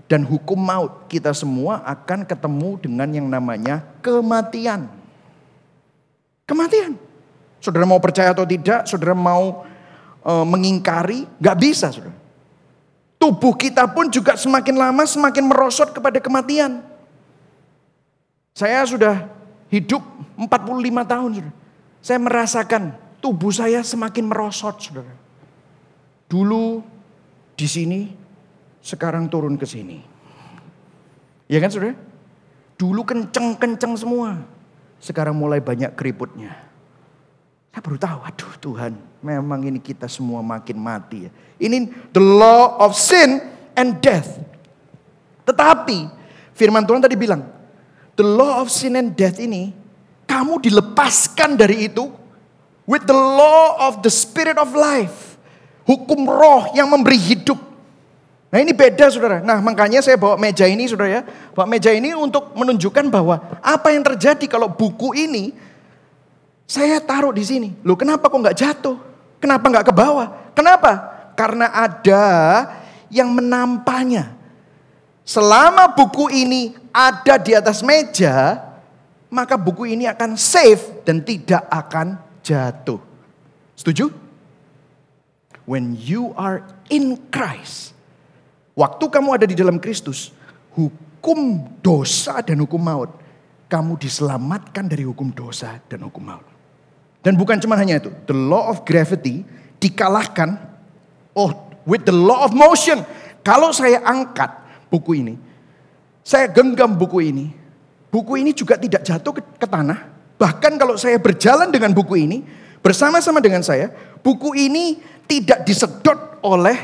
[0.08, 4.88] Dan hukum maut, kita semua akan ketemu dengan yang namanya kematian.
[6.48, 6.96] Kematian.
[7.60, 9.68] Saudara mau percaya atau tidak, saudara mau
[10.28, 12.12] e, mengingkari, gak bisa saudara.
[13.18, 16.84] Tubuh kita pun juga semakin lama semakin merosot kepada kematian.
[18.54, 19.26] Saya sudah
[19.72, 20.04] hidup
[20.36, 20.52] 45
[21.08, 21.54] tahun saudara.
[22.04, 22.84] Saya merasakan
[23.24, 25.14] tubuh saya semakin merosot saudara.
[26.28, 26.84] Dulu
[27.58, 28.12] di sini,
[28.84, 29.98] sekarang turun ke sini.
[31.50, 31.96] Ya kan saudara?
[32.78, 34.38] Dulu kenceng-kenceng semua.
[35.02, 36.54] Sekarang mulai banyak keriputnya.
[37.74, 41.32] Saya baru tahu, aduh Tuhan, memang ini kita semua makin mati ya.
[41.58, 43.42] Ini the law of sin
[43.74, 44.38] and death.
[45.48, 46.10] Tetapi
[46.54, 47.46] firman Tuhan tadi bilang,
[48.18, 49.72] the law of sin and death ini
[50.28, 52.12] kamu dilepaskan dari itu
[52.84, 55.40] with the law of the spirit of life.
[55.88, 57.56] Hukum roh yang memberi hidup.
[58.52, 59.40] Nah ini beda saudara.
[59.40, 61.22] Nah makanya saya bawa meja ini saudara ya.
[61.56, 65.56] Bawa meja ini untuk menunjukkan bahwa apa yang terjadi kalau buku ini
[66.68, 67.70] saya taruh di sini.
[67.88, 69.07] Loh kenapa kok nggak jatuh?
[69.38, 70.28] Kenapa nggak ke bawah?
[70.58, 70.92] Kenapa?
[71.38, 72.26] Karena ada
[73.14, 74.34] yang menampanya.
[75.28, 78.64] Selama buku ini ada di atas meja,
[79.28, 82.98] maka buku ini akan safe dan tidak akan jatuh.
[83.78, 84.10] Setuju?
[85.68, 87.98] When you are in Christ,
[88.78, 90.30] Waktu kamu ada di dalam Kristus,
[90.78, 93.10] hukum dosa dan hukum maut,
[93.66, 96.46] kamu diselamatkan dari hukum dosa dan hukum maut.
[97.28, 99.44] Dan bukan cuma hanya itu, the law of gravity
[99.84, 100.56] dikalahkan
[101.36, 101.52] oh
[101.84, 103.04] with the law of motion.
[103.44, 104.48] Kalau saya angkat
[104.88, 105.36] buku ini,
[106.24, 107.52] saya genggam buku ini,
[108.08, 110.08] buku ini juga tidak jatuh ke, ke tanah.
[110.40, 112.48] Bahkan kalau saya berjalan dengan buku ini,
[112.80, 113.92] bersama-sama dengan saya,
[114.24, 114.96] buku ini
[115.28, 116.80] tidak disedot oleh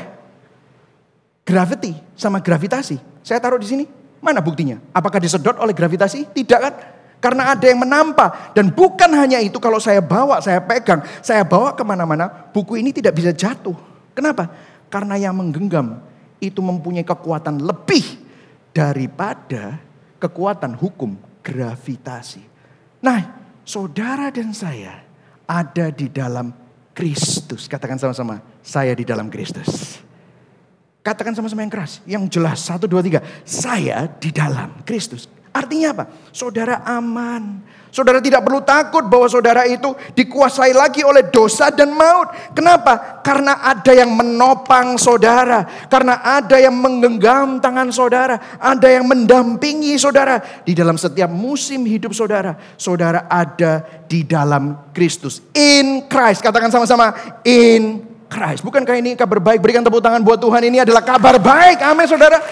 [1.40, 3.00] gravity sama gravitasi.
[3.24, 3.84] Saya taruh di sini.
[4.20, 4.76] Mana buktinya?
[4.92, 6.36] Apakah disedot oleh gravitasi?
[6.36, 6.74] Tidak kan?
[7.24, 8.52] Karena ada yang menampa.
[8.52, 12.92] Dan bukan hanya itu kalau saya bawa, saya pegang, saya bawa ke mana-mana, buku ini
[12.92, 13.72] tidak bisa jatuh.
[14.12, 14.52] Kenapa?
[14.92, 16.04] Karena yang menggenggam
[16.36, 18.20] itu mempunyai kekuatan lebih
[18.76, 19.80] daripada
[20.20, 22.44] kekuatan hukum gravitasi.
[23.00, 25.00] Nah, saudara dan saya
[25.48, 26.52] ada di dalam
[26.92, 27.64] Kristus.
[27.72, 29.96] Katakan sama-sama, saya di dalam Kristus.
[31.00, 32.60] Katakan sama-sama yang keras, yang jelas.
[32.60, 33.24] Satu, dua, tiga.
[33.48, 35.24] Saya di dalam Kristus.
[35.54, 36.04] Artinya apa?
[36.34, 37.62] Saudara aman.
[37.94, 42.26] Saudara tidak perlu takut bahwa saudara itu dikuasai lagi oleh dosa dan maut.
[42.50, 43.22] Kenapa?
[43.22, 45.62] Karena ada yang menopang saudara.
[45.86, 48.58] Karena ada yang menggenggam tangan saudara.
[48.58, 50.42] Ada yang mendampingi saudara.
[50.66, 52.58] Di dalam setiap musim hidup saudara.
[52.74, 55.38] Saudara ada di dalam Kristus.
[55.54, 56.42] In Christ.
[56.42, 57.14] Katakan sama-sama.
[57.46, 58.66] In Christ.
[58.66, 59.62] Bukankah ini kabar baik?
[59.62, 60.66] Berikan tepuk tangan buat Tuhan.
[60.66, 61.78] Ini adalah kabar baik.
[61.86, 62.42] Amin saudara.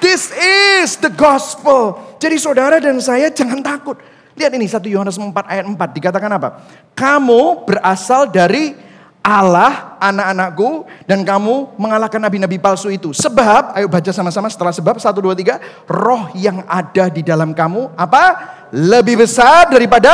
[0.00, 1.96] This is the gospel.
[2.20, 3.96] Jadi saudara dan saya jangan takut.
[4.36, 6.60] Lihat ini 1 Yohanes 4 ayat 4 dikatakan apa?
[6.92, 8.76] Kamu berasal dari
[9.24, 13.10] Allah anak-anakku dan kamu mengalahkan nabi-nabi palsu itu.
[13.10, 15.88] Sebab, ayo baca sama-sama setelah sebab 1, 2, 3.
[15.88, 18.24] Roh yang ada di dalam kamu apa?
[18.70, 20.12] Lebih besar daripada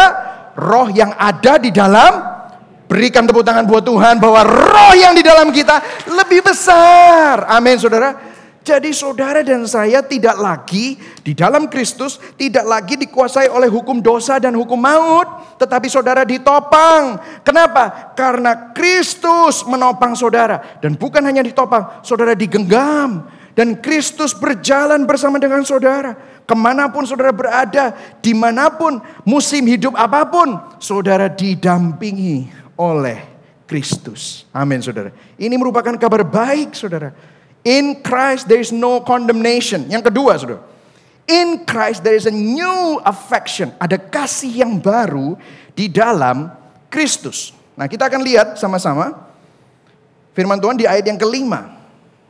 [0.57, 2.33] roh yang ada di dalam
[2.93, 5.81] Berikan tepuk tangan buat Tuhan bahwa roh yang di dalam kita
[6.13, 7.49] lebih besar.
[7.49, 8.32] Amin saudara.
[8.63, 10.95] Jadi saudara dan saya tidak lagi
[11.27, 15.59] di dalam Kristus, tidak lagi dikuasai oleh hukum dosa dan hukum maut.
[15.59, 17.19] Tetapi saudara ditopang.
[17.43, 18.15] Kenapa?
[18.15, 20.79] Karena Kristus menopang saudara.
[20.79, 23.27] Dan bukan hanya ditopang, saudara digenggam.
[23.53, 26.15] Dan Kristus berjalan bersama dengan saudara.
[26.47, 32.47] Ke mana pun saudara berada, di mana pun musim hidup apa pun, saudara didampingi
[32.79, 33.19] oleh
[33.67, 34.47] Kristus.
[34.55, 35.11] Amin saudara.
[35.35, 37.32] Ini merupakan kabar baik saudara.
[37.63, 39.87] In Christ there is no condemnation.
[39.87, 40.63] Yang kedua saudara.
[41.31, 43.71] In Christ there is a new affection.
[43.79, 45.39] Ada kasih yang baru
[45.73, 46.51] di dalam
[46.91, 47.55] Kristus.
[47.79, 49.33] Nah kita akan lihat sama-sama.
[50.33, 51.77] Firman Tuhan di ayat yang kelima.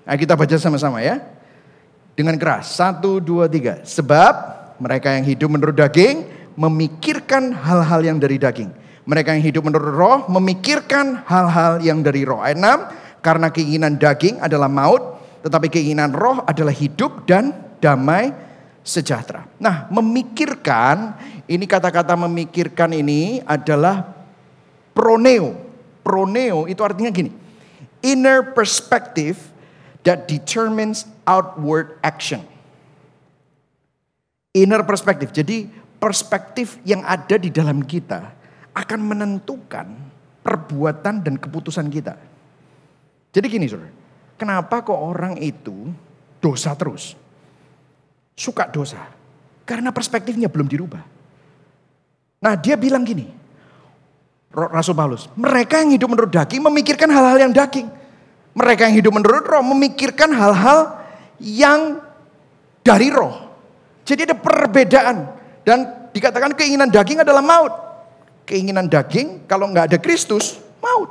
[0.03, 1.23] Nah, kita baca sama-sama ya.
[2.19, 2.75] Dengan keras.
[2.75, 3.79] Satu, dua, tiga.
[3.87, 4.35] Sebab
[4.83, 6.27] mereka yang hidup menurut daging
[6.59, 8.75] memikirkan hal-hal yang dari daging.
[9.07, 12.43] Mereka yang hidup menurut roh memikirkan hal-hal yang dari roh.
[12.43, 17.51] Ayat 6, karena keinginan daging adalah maut, tetapi keinginan roh adalah hidup dan
[17.83, 18.31] damai
[18.83, 19.47] sejahtera.
[19.59, 24.07] Nah, memikirkan, ini kata-kata memikirkan ini adalah
[24.95, 25.59] proneo.
[26.03, 27.31] Proneo itu artinya gini,
[28.03, 29.39] inner perspective
[30.03, 32.43] that determines outward action.
[34.53, 35.31] Inner perspective.
[35.31, 35.71] Jadi
[36.03, 38.35] perspektif yang ada di dalam kita
[38.75, 39.87] akan menentukan
[40.43, 42.19] perbuatan dan keputusan kita.
[43.33, 44.02] Jadi gini saudara,
[44.43, 45.95] kenapa kok orang itu
[46.43, 47.15] dosa terus?
[48.35, 49.07] Suka dosa.
[49.63, 51.03] Karena perspektifnya belum dirubah.
[52.43, 53.31] Nah dia bilang gini,
[54.51, 57.87] Rasul Paulus, mereka yang hidup menurut daging memikirkan hal-hal yang daging.
[58.53, 60.99] Mereka yang hidup menurut roh memikirkan hal-hal
[61.39, 62.03] yang
[62.83, 63.49] dari roh.
[64.03, 65.39] Jadi ada perbedaan.
[65.63, 67.73] Dan dikatakan keinginan daging adalah maut.
[68.43, 71.09] Keinginan daging kalau nggak ada Kristus, maut.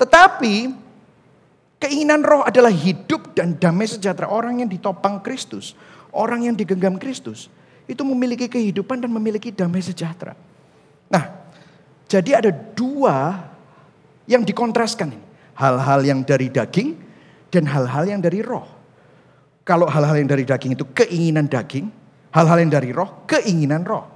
[0.00, 0.81] Tetapi
[1.82, 4.30] keinginan roh adalah hidup dan damai sejahtera.
[4.30, 5.74] Orang yang ditopang Kristus,
[6.14, 7.50] orang yang digenggam Kristus,
[7.90, 10.38] itu memiliki kehidupan dan memiliki damai sejahtera.
[11.10, 11.42] Nah,
[12.06, 13.42] jadi ada dua
[14.30, 15.26] yang dikontraskan ini.
[15.58, 16.96] Hal-hal yang dari daging
[17.52, 18.64] dan hal-hal yang dari roh.
[19.62, 21.86] Kalau hal-hal yang dari daging itu keinginan daging,
[22.32, 24.08] hal-hal yang dari roh, keinginan roh.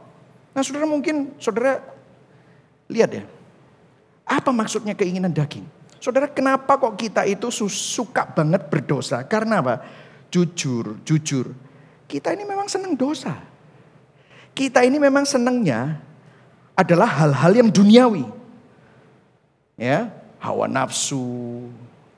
[0.56, 1.78] Nah saudara mungkin, saudara
[2.88, 3.24] lihat ya,
[4.26, 5.75] apa maksudnya keinginan daging?
[6.06, 9.26] Saudara kenapa kok kita itu suka banget berdosa?
[9.26, 9.82] Karena apa?
[10.30, 11.50] Jujur, jujur.
[12.06, 13.34] Kita ini memang senang dosa.
[14.54, 15.98] Kita ini memang senangnya
[16.78, 18.22] adalah hal-hal yang duniawi.
[19.74, 21.66] Ya, hawa nafsu,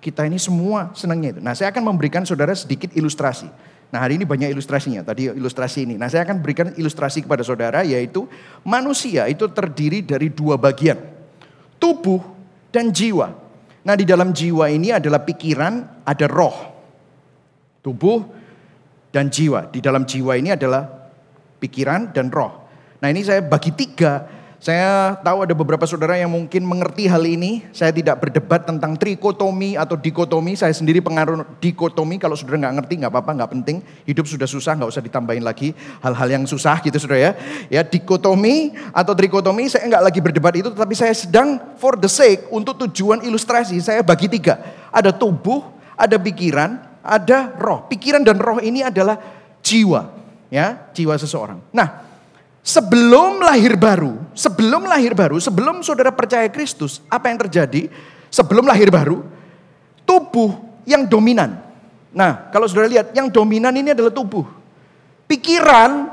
[0.05, 1.40] kita ini semua senangnya itu.
[1.40, 3.48] Nah saya akan memberikan saudara sedikit ilustrasi.
[3.88, 5.96] Nah hari ini banyak ilustrasinya, tadi ilustrasi ini.
[5.96, 8.29] Nah saya akan berikan ilustrasi kepada saudara yaitu
[8.68, 11.01] manusia itu terdiri dari dua bagian.
[11.81, 12.20] Tubuh
[12.68, 13.48] dan jiwa.
[13.87, 16.57] Nah di dalam jiwa ini adalah pikiran, ada roh.
[17.83, 18.19] Tubuh
[19.12, 19.71] dan jiwa.
[19.71, 20.87] Di dalam jiwa ini adalah
[21.59, 22.53] pikiran dan roh.
[22.99, 27.62] Nah ini saya bagi tiga saya tahu ada beberapa saudara yang mungkin mengerti hal ini.
[27.71, 30.59] Saya tidak berdebat tentang trikotomi atau dikotomi.
[30.59, 32.18] Saya sendiri pengaruh dikotomi.
[32.18, 33.77] Kalau saudara nggak ngerti nggak apa-apa, nggak penting.
[34.03, 37.33] Hidup sudah susah, nggak usah ditambahin lagi hal-hal yang susah gitu saudara ya.
[37.71, 42.51] Ya dikotomi atau trikotomi saya nggak lagi berdebat itu, tetapi saya sedang for the sake
[42.51, 44.59] untuk tujuan ilustrasi saya bagi tiga.
[44.90, 47.87] Ada tubuh, ada pikiran, ada roh.
[47.87, 49.23] Pikiran dan roh ini adalah
[49.62, 50.11] jiwa,
[50.51, 51.62] ya jiwa seseorang.
[51.71, 52.08] Nah
[52.68, 57.88] Sebelum lahir baru, sebelum lahir baru, sebelum saudara percaya Kristus, apa yang terjadi?
[58.28, 59.24] Sebelum lahir baru,
[60.04, 60.52] tubuh
[60.85, 61.64] yang dominan.
[62.12, 64.44] Nah, kalau saudara lihat, yang dominan ini adalah tubuh.
[65.24, 66.12] Pikiran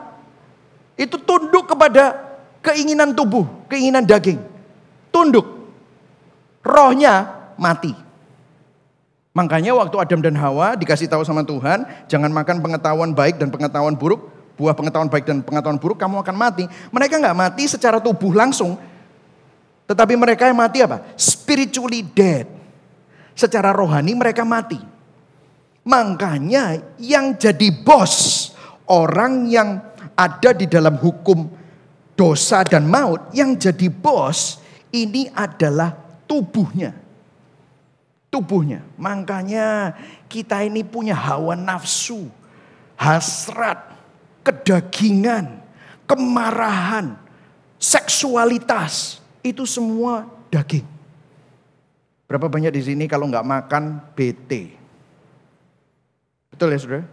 [0.95, 2.23] itu tunduk kepada
[2.63, 4.39] keinginan tubuh, keinginan daging.
[5.11, 5.43] Tunduk.
[6.63, 7.91] Rohnya mati.
[9.35, 13.99] Makanya waktu Adam dan Hawa dikasih tahu sama Tuhan, jangan makan pengetahuan baik dan pengetahuan
[13.99, 16.63] buruk, buah pengetahuan baik dan pengetahuan buruk, kamu akan mati.
[16.91, 18.79] Mereka nggak mati secara tubuh langsung.
[19.85, 21.05] Tetapi mereka yang mati apa?
[21.13, 22.49] Spiritually dead.
[23.35, 24.79] Secara rohani mereka mati.
[25.85, 28.49] Makanya yang jadi bos,
[28.89, 29.83] orang yang
[30.17, 31.45] ada di dalam hukum
[32.17, 34.57] dosa dan maut, yang jadi bos
[34.89, 35.93] ini adalah
[36.25, 36.95] tubuhnya.
[38.33, 38.81] Tubuhnya.
[38.97, 39.93] Makanya
[40.25, 42.27] kita ini punya hawa nafsu,
[42.97, 43.94] hasrat,
[44.45, 45.65] kedagingan,
[46.05, 47.17] kemarahan,
[47.81, 50.85] seksualitas, itu semua daging.
[52.29, 54.77] Berapa banyak di sini kalau nggak makan BT?
[56.53, 57.05] Betul ya saudara?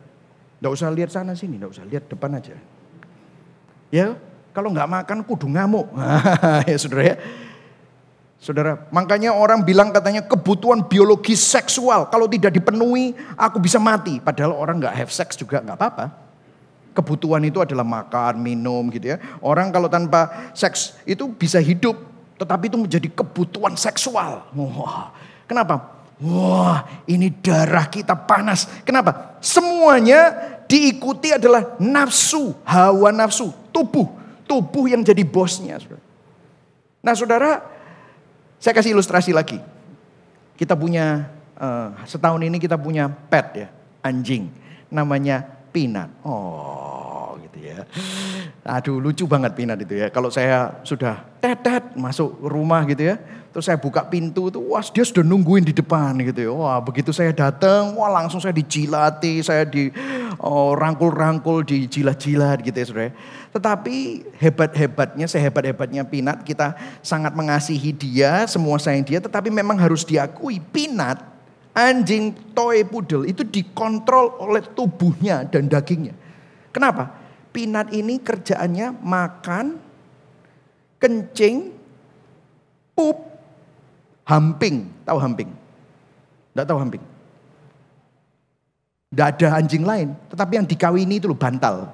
[0.63, 2.57] Nggak usah lihat sana sini, nggak usah lihat depan aja.
[3.93, 4.17] Ya,
[4.57, 5.89] kalau nggak makan kudu ngamuk.
[6.71, 7.17] ya saudara ya.
[8.43, 12.11] Saudara, makanya orang bilang katanya kebutuhan biologis seksual.
[12.11, 14.19] Kalau tidak dipenuhi, aku bisa mati.
[14.19, 16.22] Padahal orang nggak have sex juga nggak apa-apa.
[16.93, 19.19] Kebutuhan itu adalah makan, minum gitu ya.
[19.41, 21.97] Orang kalau tanpa seks itu bisa hidup,
[22.37, 24.45] tetapi itu menjadi kebutuhan seksual.
[24.53, 25.13] Wah,
[25.49, 26.05] kenapa?
[26.23, 28.69] Wah, ini darah kita panas.
[28.87, 29.41] Kenapa?
[29.43, 30.31] Semuanya
[30.71, 34.21] diikuti adalah nafsu, hawa nafsu, tubuh.
[34.47, 35.81] Tubuh yang jadi bosnya.
[37.01, 37.65] Nah saudara,
[38.61, 39.57] saya kasih ilustrasi lagi.
[40.61, 43.69] Kita punya, uh, setahun ini kita punya pet ya,
[44.05, 44.53] anjing.
[44.93, 46.13] Namanya Pinat.
[46.23, 47.89] Oh gitu ya.
[48.63, 50.13] Aduh lucu banget Pinat itu ya.
[50.13, 53.17] Kalau saya sudah tetet masuk rumah gitu ya.
[53.53, 56.53] Terus saya buka pintu itu, wah dia sudah nungguin di depan gitu ya.
[56.57, 59.93] Wah begitu saya datang, wah langsung saya dijilati, saya di
[60.41, 63.13] oh, rangkul-rangkul, dijilat-jilat gitu ya saudara.
[63.53, 63.97] Tetapi
[64.41, 66.73] hebat-hebatnya, sehebat-hebatnya Pinat, kita
[67.05, 69.21] sangat mengasihi dia, semua sayang dia.
[69.21, 71.32] Tetapi memang harus diakui, Pinat
[71.73, 76.13] Anjing toy poodle itu dikontrol oleh tubuhnya dan dagingnya.
[76.69, 77.09] Kenapa?
[77.49, 79.81] Pinat ini kerjaannya makan,
[81.01, 81.73] kencing,
[82.93, 83.17] pup,
[84.29, 84.89] hamping.
[85.09, 85.49] Tahu hamping?
[86.53, 87.03] Tidak tahu hamping.
[89.13, 90.13] Tidak ada anjing lain.
[90.29, 91.89] Tetapi yang dikawini itu loh bantal.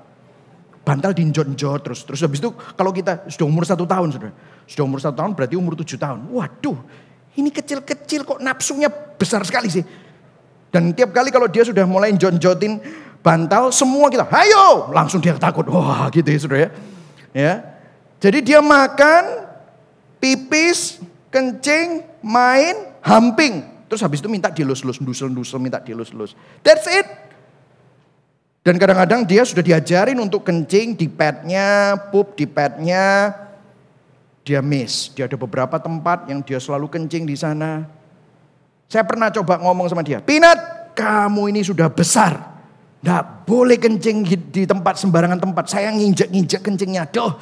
[0.83, 2.03] Bantal dinjot-njot terus.
[2.03, 4.31] Terus habis itu kalau kita sudah umur satu tahun sudah.
[4.67, 6.27] Sudah umur satu tahun berarti umur tujuh tahun.
[6.31, 6.79] Waduh
[7.39, 9.87] ini kecil-kecil kok nafsunya besar sekali sih.
[10.69, 12.83] Dan tiap kali kalau dia sudah mulai jot-jotin
[13.23, 15.65] bantal semua kita ayo langsung dia takut.
[15.71, 16.71] Wah gitu ya sudah ya.
[17.33, 17.53] Ya.
[18.19, 19.47] Jadi dia makan,
[20.19, 20.99] pipis,
[21.31, 23.63] kencing, main, hamping.
[23.87, 26.35] Terus habis itu minta dilus-lus, dusel-dusel, minta dilus-lus.
[26.61, 27.07] That's it.
[28.67, 33.33] Dan kadang-kadang dia sudah diajarin untuk kencing di padnya, pup di padnya.
[34.49, 35.13] Dia miss.
[35.13, 37.85] Dia ada beberapa tempat yang dia selalu kencing di sana.
[38.89, 40.25] Saya pernah coba ngomong sama dia.
[40.25, 42.57] Pinat, kamu ini sudah besar.
[43.05, 45.69] Nggak boleh kencing di tempat sembarangan tempat.
[45.69, 47.05] Saya nginjek-nginjek kencingnya.
[47.13, 47.37] Duh,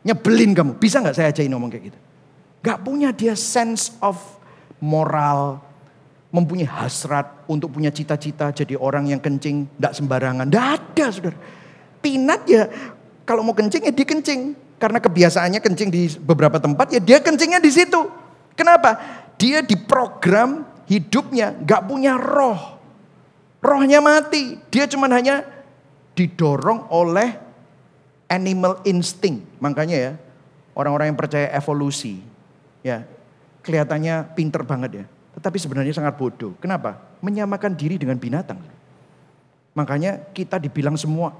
[0.00, 0.80] nyebelin kamu.
[0.80, 1.98] Bisa nggak saya ajain ngomong kayak gitu?
[2.60, 4.16] Gak punya dia sense of
[4.80, 5.60] moral,
[6.28, 10.44] mempunyai hasrat untuk punya cita-cita jadi orang yang kencing, tidak sembarangan.
[10.48, 11.38] Tidak ada, saudara.
[12.00, 12.68] Pinat ya,
[13.30, 14.58] kalau mau kencing ya dia kencing.
[14.80, 18.10] Karena kebiasaannya kencing di beberapa tempat, ya dia kencingnya di situ.
[18.58, 18.96] Kenapa?
[19.36, 22.80] Dia diprogram hidupnya, gak punya roh.
[23.60, 24.56] Rohnya mati.
[24.72, 25.44] Dia cuma hanya
[26.16, 27.36] didorong oleh
[28.32, 29.44] animal instinct.
[29.60, 30.12] Makanya ya,
[30.72, 32.24] orang-orang yang percaya evolusi,
[32.80, 33.04] ya
[33.60, 35.06] kelihatannya pinter banget ya
[35.40, 36.52] tetapi sebenarnya sangat bodoh.
[36.58, 36.98] Kenapa?
[37.22, 38.58] Menyamakan diri dengan binatang.
[39.72, 41.32] Makanya kita dibilang semua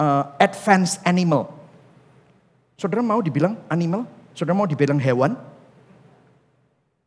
[0.00, 1.52] uh, advanced animal.
[2.80, 4.08] Saudara mau dibilang animal?
[4.32, 5.36] Saudara mau dibilang hewan?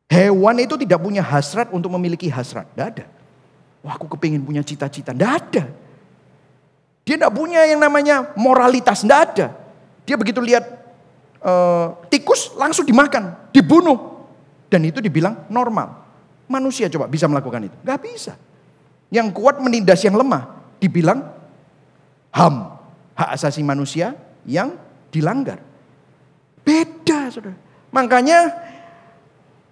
[0.06, 2.70] Hewan itu tidak punya hasrat untuk memiliki hasrat.
[2.70, 3.06] Tidak ada.
[3.82, 5.10] Wah aku kepingin punya cita-cita.
[5.10, 5.64] Tidak ada.
[7.04, 9.02] Dia tidak punya yang namanya moralitas.
[9.02, 9.48] Tidak ada.
[10.06, 10.62] Dia begitu lihat
[11.42, 14.14] uh, tikus langsung dimakan, dibunuh.
[14.70, 16.06] Dan itu dibilang normal.
[16.46, 17.76] Manusia coba bisa melakukan itu?
[17.82, 18.34] Gak bisa.
[19.10, 20.62] Yang kuat menindas yang lemah.
[20.78, 21.26] Dibilang
[22.30, 22.73] HAM.
[23.14, 24.74] Hak asasi manusia yang
[25.14, 25.62] dilanggar.
[26.66, 27.58] Beda saudara.
[27.94, 28.50] Makanya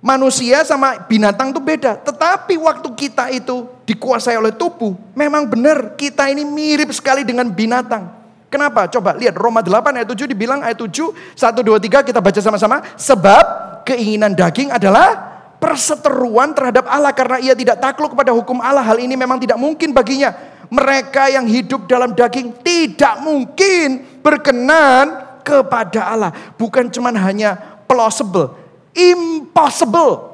[0.03, 1.97] manusia sama binatang itu beda.
[1.97, 4.93] Tetapi waktu kita itu dikuasai oleh tubuh.
[5.17, 8.21] Memang benar kita ini mirip sekali dengan binatang.
[8.51, 8.83] Kenapa?
[8.91, 10.91] Coba lihat Roma 8 ayat 7 dibilang ayat 7.
[11.39, 12.83] 1, 2, 3 kita baca sama-sama.
[12.99, 13.45] Sebab
[13.87, 18.83] keinginan daging adalah perseteruan terhadap Allah karena ia tidak takluk kepada hukum Allah.
[18.83, 20.35] Hal ini memang tidak mungkin baginya.
[20.71, 26.31] Mereka yang hidup dalam daging tidak mungkin berkenan kepada Allah.
[26.55, 28.55] Bukan cuma hanya plausible,
[28.95, 30.31] impossible.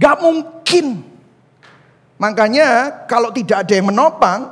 [0.00, 1.04] Gak mungkin.
[2.16, 4.48] Makanya kalau tidak ada yang menopang,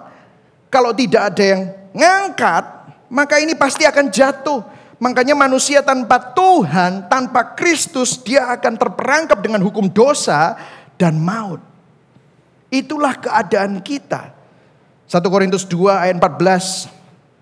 [0.69, 1.63] kalau tidak ada yang
[1.97, 2.65] ngangkat,
[3.09, 4.61] maka ini pasti akan jatuh.
[5.01, 10.53] Makanya manusia tanpa Tuhan, tanpa Kristus, dia akan terperangkap dengan hukum dosa
[11.01, 11.65] dan maut.
[12.69, 14.36] Itulah keadaan kita.
[15.07, 16.91] 1 Korintus 2 ayat 14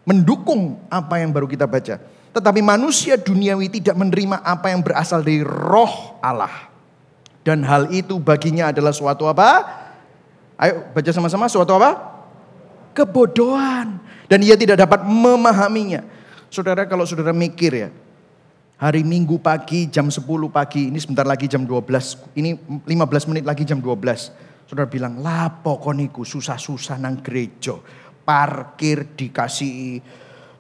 [0.04, 1.96] mendukung apa yang baru kita baca.
[2.34, 6.68] Tetapi manusia duniawi tidak menerima apa yang berasal dari roh Allah.
[7.44, 9.64] Dan hal itu baginya adalah suatu apa?
[10.60, 11.94] Ayo baca sama-sama suatu apa?
[12.92, 14.00] Kebodohan.
[14.28, 16.04] Dan ia tidak dapat memahaminya.
[16.48, 17.88] Saudara kalau saudara mikir ya,
[18.78, 23.62] hari Minggu pagi jam 10 pagi, ini sebentar lagi jam 12, ini 15 menit lagi
[23.66, 24.53] jam 12.
[24.64, 27.76] Saudara bilang, lapo koniku susah-susah nang gereja.
[28.24, 30.00] Parkir dikasih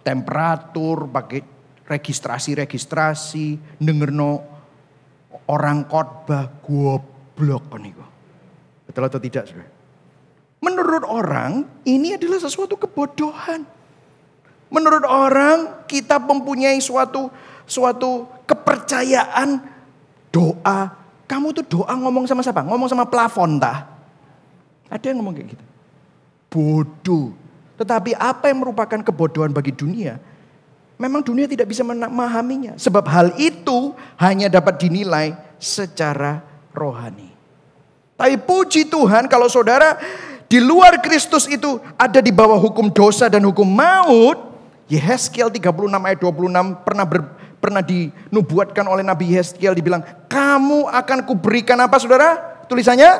[0.04, 1.40] temperatur, pakai
[1.88, 4.32] registrasi-registrasi, dengerno
[5.48, 8.04] orang khotbah goblok koniku.
[8.84, 9.72] Betul atau tidak saudara?
[10.64, 13.64] Menurut orang ini adalah sesuatu kebodohan.
[14.72, 17.28] Menurut orang kita mempunyai suatu
[17.68, 19.60] suatu kepercayaan
[20.32, 20.80] doa.
[21.24, 22.64] Kamu tuh doa ngomong sama siapa?
[22.64, 23.93] Ngomong sama plafon tah?
[24.94, 25.64] Ada yang ngomong kayak gitu.
[26.54, 27.34] Bodoh.
[27.74, 30.22] Tetapi apa yang merupakan kebodohan bagi dunia?
[30.94, 32.78] Memang dunia tidak bisa memahaminya.
[32.78, 33.90] Sebab hal itu
[34.22, 36.38] hanya dapat dinilai secara
[36.70, 37.34] rohani.
[38.14, 39.98] Tapi puji Tuhan kalau saudara
[40.46, 44.54] di luar Kristus itu ada di bawah hukum dosa dan hukum maut.
[44.86, 47.26] Yehezkiel 36 ayat 26 pernah ber,
[47.58, 53.10] pernah dinubuatkan oleh Nabi Yehezkiel dibilang, "Kamu akan kuberikan apa Saudara?" Tulisannya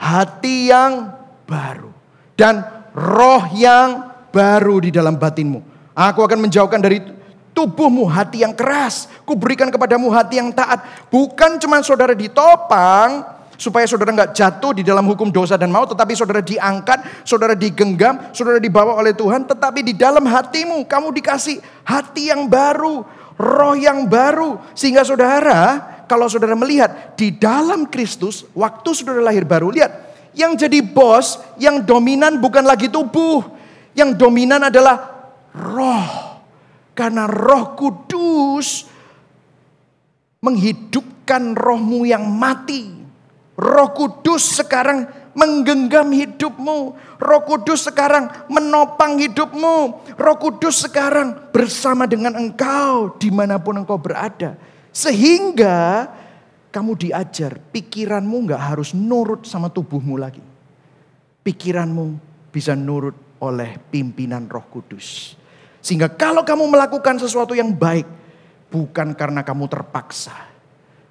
[0.00, 1.12] hati yang
[1.44, 1.92] baru
[2.32, 2.64] dan
[2.96, 5.60] roh yang baru di dalam batinmu.
[5.92, 7.04] Aku akan menjauhkan dari
[7.52, 10.80] tubuhmu hati yang keras, kuberikan kepadamu hati yang taat.
[11.12, 13.26] Bukan cuma saudara ditopang,
[13.60, 18.32] supaya saudara nggak jatuh di dalam hukum dosa dan maut, tetapi saudara diangkat, saudara digenggam,
[18.32, 23.04] saudara dibawa oleh Tuhan, tetapi di dalam hatimu kamu dikasih hati yang baru,
[23.40, 29.72] roh yang baru, sehingga saudara kalau saudara melihat di dalam Kristus, waktu saudara lahir baru,
[29.72, 33.40] lihat, yang jadi bos, yang dominan bukan lagi tubuh,
[33.96, 36.36] yang dominan adalah roh.
[36.92, 38.84] Karena roh kudus
[40.44, 42.90] menghidupkan rohmu yang mati.
[43.56, 46.78] Roh kudus sekarang menggenggam hidupmu.
[47.20, 49.76] Roh Kudus sekarang menopang hidupmu.
[50.16, 54.56] Roh Kudus sekarang bersama dengan engkau di mana pun engkau berada.
[54.90, 56.10] Sehingga
[56.70, 60.42] kamu diajar pikiranmu nggak harus nurut sama tubuhmu lagi.
[61.42, 62.18] Pikiranmu
[62.50, 65.34] bisa nurut oleh pimpinan roh kudus.
[65.80, 68.06] Sehingga kalau kamu melakukan sesuatu yang baik.
[68.70, 70.46] Bukan karena kamu terpaksa.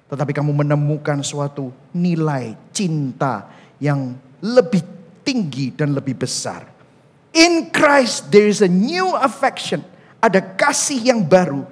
[0.08, 4.14] Tetapi kamu menemukan suatu nilai cinta yang
[4.44, 4.84] lebih
[5.24, 6.68] tinggi dan lebih besar.
[7.32, 9.82] In Christ there is a new affection.
[10.20, 11.64] Ada kasih yang baru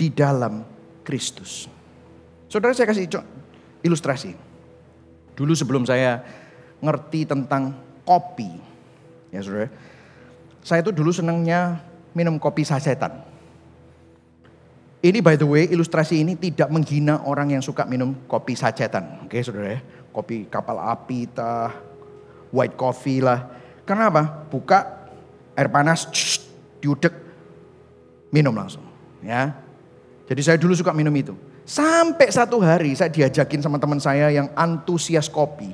[0.00, 0.64] di dalam
[1.04, 1.68] Kristus.
[2.48, 3.06] Saudara saya kasih
[3.84, 4.32] ilustrasi.
[5.36, 6.24] Dulu sebelum saya
[6.80, 7.76] ngerti tentang
[8.08, 8.56] kopi.
[9.28, 9.68] Ya saudara.
[10.64, 11.84] Saya itu dulu senangnya
[12.16, 13.28] minum kopi sasetan.
[15.00, 19.24] Ini by the way ilustrasi ini tidak menghina orang yang suka minum kopi sacetan.
[19.24, 19.80] Oke saudara ya
[20.10, 21.74] kopi kapal api tah,
[22.54, 23.46] white coffee lah.
[23.86, 24.46] Kenapa?
[24.50, 25.08] Buka
[25.54, 26.06] air panas,
[26.78, 27.14] diudek,
[28.30, 28.84] minum langsung.
[29.20, 29.54] Ya.
[30.30, 31.34] Jadi saya dulu suka minum itu.
[31.66, 35.70] Sampai satu hari saya diajakin sama teman saya yang antusias kopi.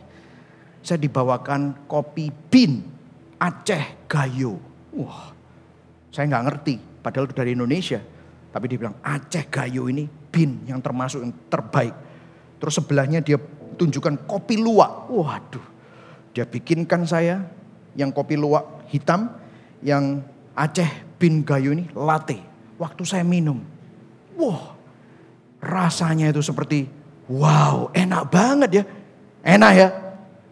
[0.84, 2.84] Saya dibawakan kopi bin
[3.40, 4.60] Aceh Gayo.
[4.96, 5.32] Wah,
[6.12, 6.74] saya nggak ngerti.
[7.00, 8.00] Padahal itu dari Indonesia.
[8.52, 11.92] Tapi dia bilang Aceh Gayo ini bin yang termasuk yang terbaik.
[12.56, 13.36] Terus sebelahnya dia
[13.76, 15.12] tunjukkan kopi luwak.
[15.12, 15.66] Waduh,
[16.32, 17.44] dia bikinkan saya
[17.94, 19.30] yang kopi luwak hitam,
[19.84, 20.24] yang
[20.56, 20.88] Aceh
[21.20, 22.40] bin Gayo ini latte.
[22.76, 23.60] Waktu saya minum,
[24.36, 24.76] wah
[25.60, 26.88] rasanya itu seperti
[27.28, 28.84] wow enak banget ya.
[29.46, 29.88] Enak ya.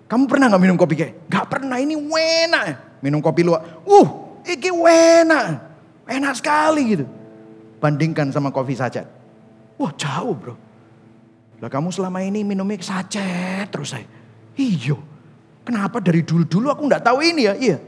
[0.09, 1.27] Kamu pernah nggak minum kopi kayak?
[1.27, 3.01] Gak pernah, ini enak.
[3.01, 4.09] Minum kopi luwak, uh
[4.45, 4.69] ini
[5.25, 5.45] enak.
[6.05, 7.05] Enak sekali gitu.
[7.81, 9.05] Bandingkan sama kopi saja.
[9.81, 10.55] Wah jauh bro.
[11.65, 14.05] Lah kamu selama ini minumnya sachet terus saya.
[14.53, 15.01] Iyo.
[15.65, 17.57] Kenapa dari dulu-dulu aku nggak tahu ini ya?
[17.57, 17.81] Iya.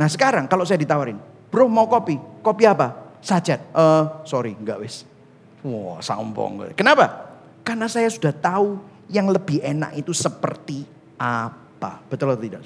[0.00, 1.20] Nah sekarang kalau saya ditawarin,
[1.52, 3.20] bro mau kopi, kopi apa?
[3.20, 3.60] Sachet.
[3.60, 5.04] Eh uh, sorry, nggak wis.
[5.60, 6.72] Wah sombong.
[6.72, 7.36] Kenapa?
[7.60, 8.80] Karena saya sudah tahu
[9.12, 10.88] yang lebih enak itu seperti
[11.20, 12.00] apa.
[12.08, 12.64] Betul atau tidak?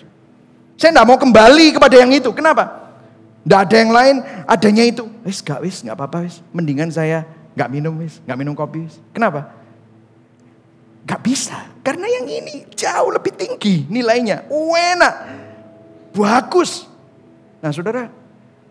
[0.79, 2.31] Saya nggak mau kembali kepada yang itu.
[2.31, 2.95] Kenapa?
[3.43, 4.17] Nggak ada yang lain,
[4.47, 5.11] adanya itu.
[5.27, 6.39] Wis gak wis, nggak apa-apa wis.
[6.55, 7.27] Mendingan saya
[7.59, 8.95] nggak minum wis, nggak minum kopi wis.
[9.11, 9.60] Kenapa?
[11.11, 11.59] Gak bisa.
[11.83, 14.47] Karena yang ini jauh lebih tinggi nilainya.
[14.47, 15.15] Enak.
[16.15, 16.87] Bagus.
[17.59, 18.07] Nah saudara,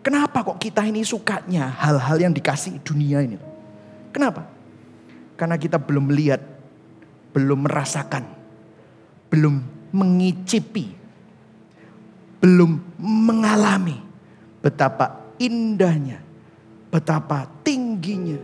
[0.00, 3.36] kenapa kok kita ini sukanya hal-hal yang dikasih dunia ini?
[4.08, 4.48] Kenapa?
[5.36, 6.40] Karena kita belum melihat,
[7.36, 8.24] belum merasakan,
[9.28, 9.60] belum
[9.92, 10.96] mengicipi,
[12.40, 14.00] belum mengalami
[14.64, 16.20] betapa indahnya,
[16.88, 18.36] betapa tingginya,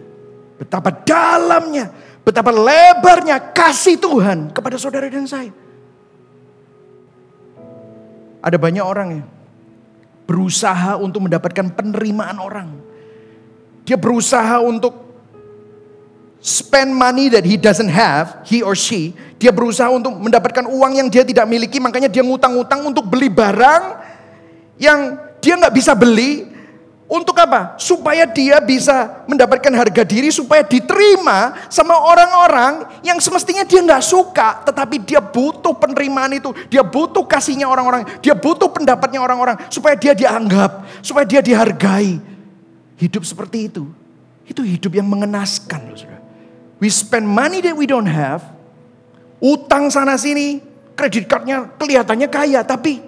[0.56, 1.92] betapa dalamnya,
[2.26, 5.54] Betapa lebarnya kasih Tuhan kepada saudara dan saya.
[8.42, 9.28] Ada banyak orang yang
[10.26, 12.68] berusaha untuk mendapatkan penerimaan orang.
[13.86, 15.06] Dia berusaha untuk
[16.42, 19.14] spend money that he doesn't have, he or she.
[19.38, 24.02] Dia berusaha untuk mendapatkan uang yang dia tidak miliki, makanya dia ngutang-ngutang untuk beli barang
[24.82, 26.55] yang dia nggak bisa beli,
[27.06, 27.78] untuk apa?
[27.78, 34.66] Supaya dia bisa mendapatkan harga diri, supaya diterima sama orang-orang yang semestinya dia nggak suka,
[34.66, 40.18] tetapi dia butuh penerimaan itu, dia butuh kasihnya orang-orang, dia butuh pendapatnya orang-orang, supaya dia
[40.18, 42.18] dianggap, supaya dia dihargai.
[42.98, 43.86] Hidup seperti itu,
[44.42, 46.18] itu hidup yang mengenaskan, saudara.
[46.82, 48.42] We spend money that we don't have,
[49.38, 50.58] utang sana sini,
[50.98, 52.98] kredit cardnya kelihatannya kaya, tapi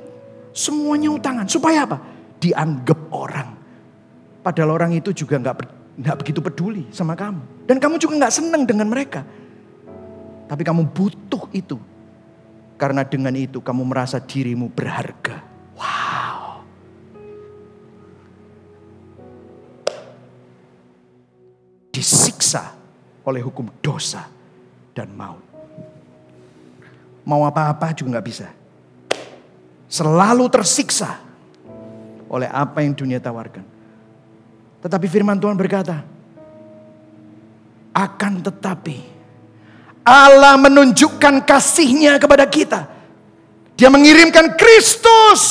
[0.55, 1.51] semuanya utangan.
[1.51, 1.99] Supaya apa?
[2.39, 3.58] Dianggap orang
[4.49, 5.57] Padahal orang itu juga nggak
[6.01, 7.69] nggak begitu peduli sama kamu.
[7.69, 9.21] Dan kamu juga nggak senang dengan mereka.
[10.49, 11.77] Tapi kamu butuh itu.
[12.81, 15.45] Karena dengan itu kamu merasa dirimu berharga.
[15.77, 16.65] Wow.
[21.93, 22.73] Disiksa
[23.29, 24.33] oleh hukum dosa
[24.97, 25.45] dan maut.
[27.29, 28.49] Mau apa-apa juga nggak bisa.
[29.93, 31.21] Selalu tersiksa
[32.33, 33.77] oleh apa yang dunia tawarkan.
[34.79, 36.07] Tetapi firman Tuhan berkata,
[37.95, 38.99] akan tetapi
[40.07, 42.87] Allah menunjukkan kasihnya kepada kita.
[43.75, 45.43] Dia mengirimkan Kristus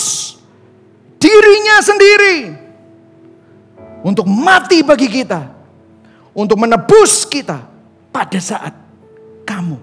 [1.19, 2.37] dirinya sendiri
[4.03, 5.51] untuk mati bagi kita,
[6.31, 7.67] untuk menebus kita
[8.11, 8.73] pada saat
[9.43, 9.77] kamu,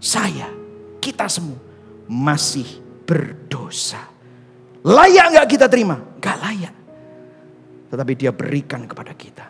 [0.00, 0.48] saya,
[1.00, 1.60] kita semua
[2.08, 2.66] masih
[3.08, 4.00] berdosa.
[4.84, 5.96] Layak nggak kita terima?
[6.20, 6.83] Gak layak.
[7.94, 9.46] Tetapi dia berikan kepada kita.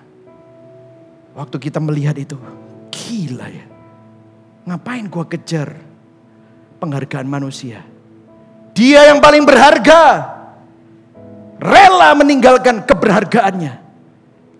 [1.32, 2.36] Waktu kita melihat itu,
[2.92, 3.64] gila ya.
[4.68, 5.72] Ngapain gua kejar
[6.76, 7.80] penghargaan manusia?
[8.76, 10.28] Dia yang paling berharga.
[11.56, 13.80] Rela meninggalkan keberhargaannya.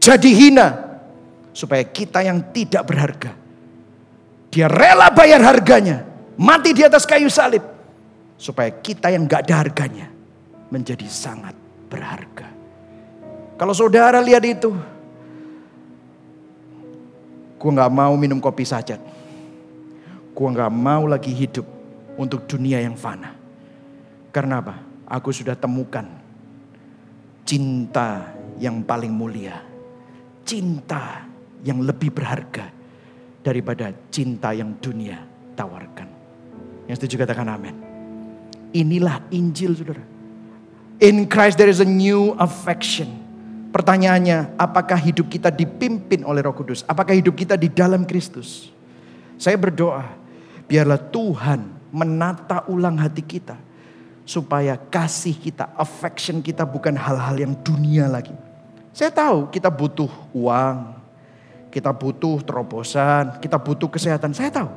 [0.01, 0.97] Jadi hina.
[1.53, 3.37] Supaya kita yang tidak berharga.
[4.49, 6.09] Dia rela bayar harganya.
[6.41, 7.61] Mati di atas kayu salib.
[8.41, 10.09] Supaya kita yang gak ada harganya.
[10.73, 11.53] Menjadi sangat
[11.93, 12.54] berharga.
[13.65, 14.77] Kalau saudara lihat itu.
[17.57, 19.01] Gue gak mau minum kopi saja.
[20.37, 21.65] Gue gak mau lagi hidup
[22.21, 23.33] untuk dunia yang fana.
[24.37, 24.85] Karena apa?
[25.09, 26.05] Aku sudah temukan
[27.49, 29.65] cinta yang paling mulia.
[30.45, 31.25] Cinta
[31.65, 32.69] yang lebih berharga
[33.41, 35.25] daripada cinta yang dunia
[35.57, 36.13] tawarkan.
[36.85, 37.73] Yang setuju katakan amin.
[38.77, 40.05] Inilah Injil saudara.
[41.01, 43.24] In Christ there is a new affection.
[43.75, 46.87] Pertanyaannya, apakah hidup kita dipimpin oleh Roh Kudus?
[46.87, 48.71] Apakah hidup kita di dalam Kristus?
[49.35, 50.15] Saya berdoa,
[50.71, 53.59] biarlah Tuhan menata ulang hati kita.
[54.23, 58.33] Supaya kasih kita, affection kita bukan hal-hal yang dunia lagi.
[58.95, 60.95] Saya tahu kita butuh uang,
[61.75, 64.31] kita butuh terobosan, kita butuh kesehatan.
[64.39, 64.71] Saya tahu.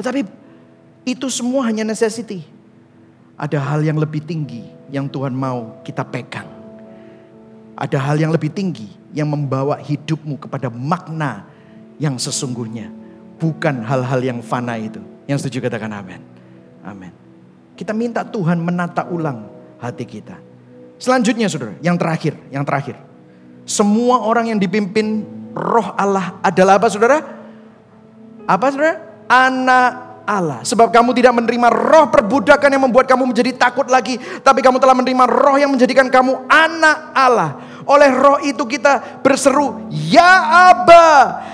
[0.00, 0.24] Tetapi
[1.04, 2.40] itu semua hanya necessity.
[3.36, 6.55] Ada hal yang lebih tinggi yang Tuhan mau kita pegang.
[7.76, 11.44] Ada hal yang lebih tinggi yang membawa hidupmu kepada makna
[12.00, 12.88] yang sesungguhnya.
[13.36, 15.00] Bukan hal-hal yang fana itu.
[15.28, 16.20] Yang setuju katakan amin.
[16.80, 17.12] Amin.
[17.76, 20.40] Kita minta Tuhan menata ulang hati kita.
[20.96, 22.96] Selanjutnya saudara, yang terakhir, yang terakhir.
[23.68, 27.20] Semua orang yang dipimpin roh Allah adalah apa saudara?
[28.48, 29.04] Apa saudara?
[29.28, 30.60] Anak Allah.
[30.66, 34.18] Sebab kamu tidak menerima roh perbudakan yang membuat kamu menjadi takut lagi.
[34.18, 37.50] Tapi kamu telah menerima roh yang menjadikan kamu anak Allah.
[37.86, 41.08] Oleh roh itu kita berseru, Ya Aba,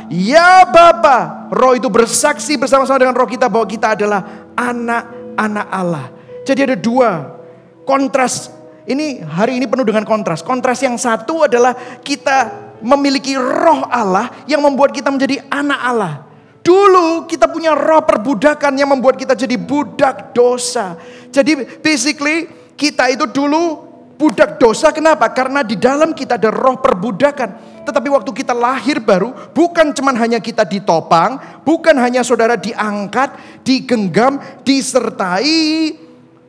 [0.09, 1.49] Ya Bapa.
[1.53, 6.05] Roh itu bersaksi bersama-sama dengan roh kita bahwa kita adalah anak-anak Allah.
[6.49, 7.39] Jadi ada dua
[7.85, 8.49] kontras.
[8.83, 10.41] Ini hari ini penuh dengan kontras.
[10.43, 12.51] Kontras yang satu adalah kita
[12.83, 16.32] memiliki roh Allah yang membuat kita menjadi anak Allah.
[16.63, 20.95] Dulu kita punya roh perbudakan yang membuat kita jadi budak dosa.
[21.35, 22.47] Jadi basically
[22.79, 23.83] kita itu dulu
[24.15, 25.27] budak dosa kenapa?
[25.35, 27.83] Karena di dalam kita ada roh perbudakan.
[27.83, 33.35] Tetapi waktu kita lahir baru, bukan cuman hanya kita ditopang, bukan hanya saudara diangkat,
[33.67, 35.99] digenggam, disertai,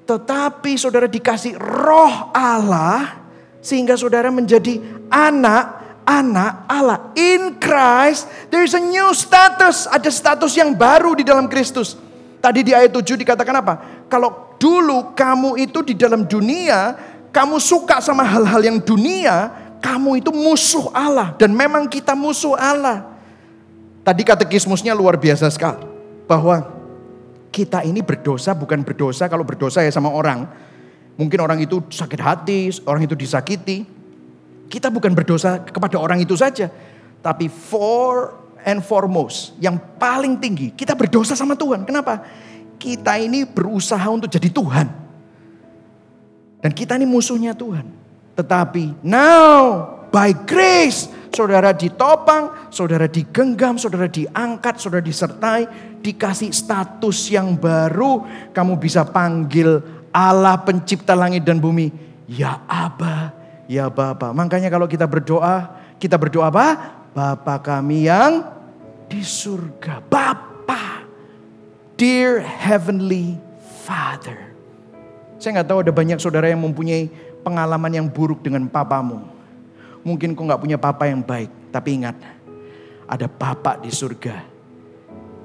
[0.05, 3.23] tetapi saudara dikasih roh Allah
[3.63, 7.11] sehingga saudara menjadi anak anak Allah.
[7.15, 9.87] In Christ, there is a new status.
[9.89, 11.99] Ada status yang baru di dalam Kristus.
[12.43, 13.73] Tadi di ayat 7 dikatakan apa?
[14.11, 16.95] Kalau dulu kamu itu di dalam dunia,
[17.31, 19.49] kamu suka sama hal-hal yang dunia,
[19.79, 21.35] kamu itu musuh Allah.
[21.39, 23.07] Dan memang kita musuh Allah.
[24.03, 25.87] Tadi katekismusnya luar biasa sekali.
[26.27, 26.67] Bahwa
[27.53, 30.43] kita ini berdosa bukan berdosa kalau berdosa ya sama orang.
[31.13, 34.02] Mungkin orang itu sakit hati, orang itu disakiti.
[34.67, 36.71] Kita bukan berdosa kepada orang itu saja.
[37.23, 41.83] Tapi for and foremost, yang paling tinggi, kita berdosa sama Tuhan.
[41.87, 42.23] Kenapa?
[42.79, 44.87] Kita ini berusaha untuk jadi Tuhan.
[46.63, 47.87] Dan kita ini musuhnya Tuhan.
[48.33, 55.67] Tetapi now by grace, saudara ditopang, saudara digenggam, saudara diangkat, saudara disertai,
[55.99, 59.81] dikasih status yang baru, kamu bisa panggil
[60.13, 61.89] Allah pencipta langit dan bumi,
[62.29, 64.35] ya Abah, ya Bapa.
[64.35, 66.67] Makanya kalau kita berdoa, kita berdoa apa?
[67.13, 68.43] Bapa kami yang
[69.07, 70.01] di surga.
[70.09, 71.05] Bapa.
[71.93, 73.37] Dear Heavenly
[73.85, 74.51] Father.
[75.37, 77.07] Saya nggak tahu ada banyak saudara yang mempunyai
[77.45, 79.23] pengalaman yang buruk dengan papamu.
[80.03, 81.51] Mungkin kau nggak punya papa yang baik.
[81.71, 82.17] Tapi ingat,
[83.07, 84.45] ada Papa di surga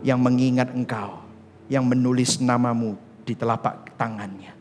[0.02, 1.24] yang mengingat engkau.
[1.68, 2.96] Yang menulis namamu
[3.28, 4.57] di telapak tangannya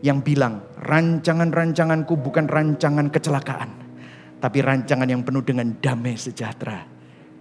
[0.00, 3.70] yang bilang rancangan-rancanganku bukan rancangan kecelakaan.
[4.40, 6.80] Tapi rancangan yang penuh dengan damai sejahtera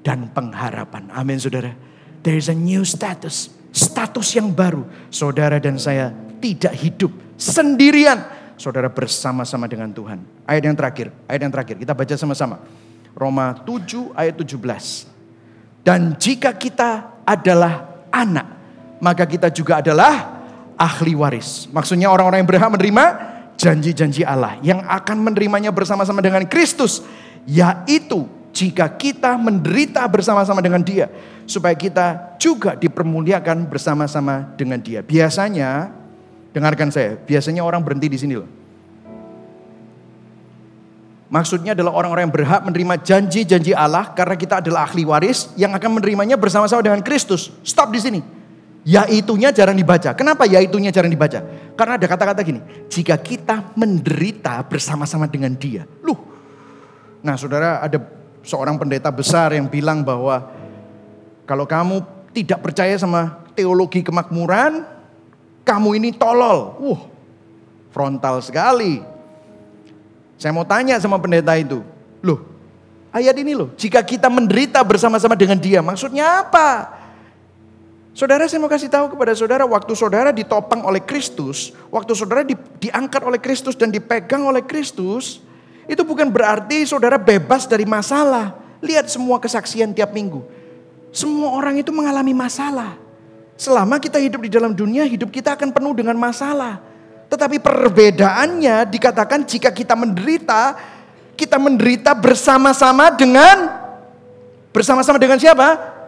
[0.03, 1.07] dan pengharapan.
[1.15, 1.71] Amin saudara.
[2.19, 3.55] There is a new status.
[3.71, 4.83] Status yang baru.
[5.07, 6.11] Saudara dan saya
[6.43, 8.19] tidak hidup sendirian.
[8.59, 10.19] Saudara bersama-sama dengan Tuhan.
[10.43, 11.07] Ayat yang terakhir.
[11.31, 11.75] Ayat yang terakhir.
[11.79, 12.59] Kita baca sama-sama.
[13.15, 15.87] Roma 7 ayat 17.
[15.87, 18.59] Dan jika kita adalah anak.
[18.99, 20.38] Maka kita juga adalah
[20.79, 21.67] ahli waris.
[21.75, 23.05] Maksudnya orang-orang yang berhak menerima
[23.59, 27.03] janji-janji Allah yang akan menerimanya bersama-sama dengan Kristus,
[27.43, 28.23] yaitu
[28.55, 31.11] jika kita menderita bersama-sama dengan dia.
[31.43, 35.01] Supaya kita juga dipermuliakan bersama-sama dengan dia.
[35.01, 35.89] Biasanya,
[36.53, 38.49] dengarkan saya, biasanya orang berhenti di sini loh.
[41.29, 46.01] Maksudnya adalah orang-orang yang berhak menerima janji-janji Allah karena kita adalah ahli waris yang akan
[46.01, 47.53] menerimanya bersama-sama dengan Kristus.
[47.61, 48.38] Stop di sini.
[48.89, 50.17] Yaitunya jarang dibaca.
[50.17, 51.45] Kenapa yaitunya jarang dibaca?
[51.77, 52.57] Karena ada kata-kata gini,
[52.89, 55.85] jika kita menderita bersama-sama dengan dia.
[56.01, 56.17] Loh.
[57.21, 58.01] Nah saudara ada
[58.41, 60.49] seorang pendeta besar yang bilang bahwa
[61.45, 62.01] kalau kamu
[62.33, 64.81] tidak percaya sama teologi kemakmuran,
[65.61, 66.73] kamu ini tolol.
[66.81, 67.01] Wah,
[67.93, 69.05] frontal sekali.
[70.41, 71.85] Saya mau tanya sama pendeta itu.
[72.25, 72.41] Loh,
[73.13, 73.69] ayat ini loh.
[73.77, 75.85] Jika kita menderita bersama-sama dengan dia.
[75.85, 76.98] Maksudnya apa?
[78.19, 79.63] Saudara saya mau kasih tahu kepada saudara.
[79.63, 81.71] Waktu saudara ditopang oleh Kristus.
[81.87, 82.51] Waktu saudara di,
[82.83, 85.39] diangkat oleh Kristus dan dipegang oleh Kristus.
[85.87, 88.59] Itu bukan berarti saudara bebas dari masalah.
[88.83, 90.43] Lihat semua kesaksian tiap minggu.
[91.15, 92.99] Semua orang itu mengalami masalah.
[93.55, 96.83] Selama kita hidup di dalam dunia, hidup kita akan penuh dengan masalah.
[97.31, 100.75] Tetapi perbedaannya dikatakan jika kita menderita,
[101.39, 103.79] kita menderita bersama-sama dengan
[104.75, 105.98] bersama-sama dengan siapa?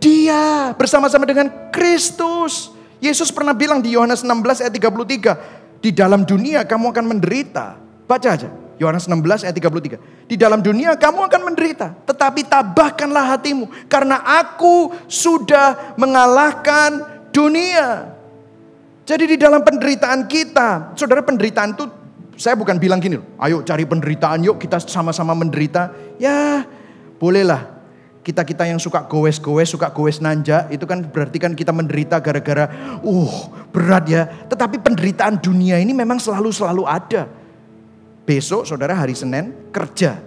[0.00, 2.72] Dia, bersama-sama dengan Kristus.
[3.04, 7.76] Yesus pernah bilang di Yohanes 16 ayat 33, di dalam dunia kamu akan menderita.
[8.08, 8.48] Baca aja.
[8.80, 10.00] Yohanes 16 ayat 33.
[10.24, 18.16] Di dalam dunia kamu akan menderita, tetapi tabahkanlah hatimu karena aku sudah mengalahkan dunia.
[19.04, 21.84] Jadi di dalam penderitaan kita, saudara penderitaan itu
[22.40, 25.92] saya bukan bilang gini, ayo cari penderitaan yuk kita sama-sama menderita.
[26.16, 26.64] Ya
[27.20, 27.79] bolehlah
[28.20, 32.68] kita-kita yang suka gowes-gowes, suka gowes nanja, itu kan berarti kan kita menderita gara-gara,
[33.00, 33.34] uh
[33.72, 34.22] berat ya.
[34.28, 37.24] Tetapi penderitaan dunia ini memang selalu-selalu ada.
[38.28, 40.20] Besok saudara hari Senin kerja.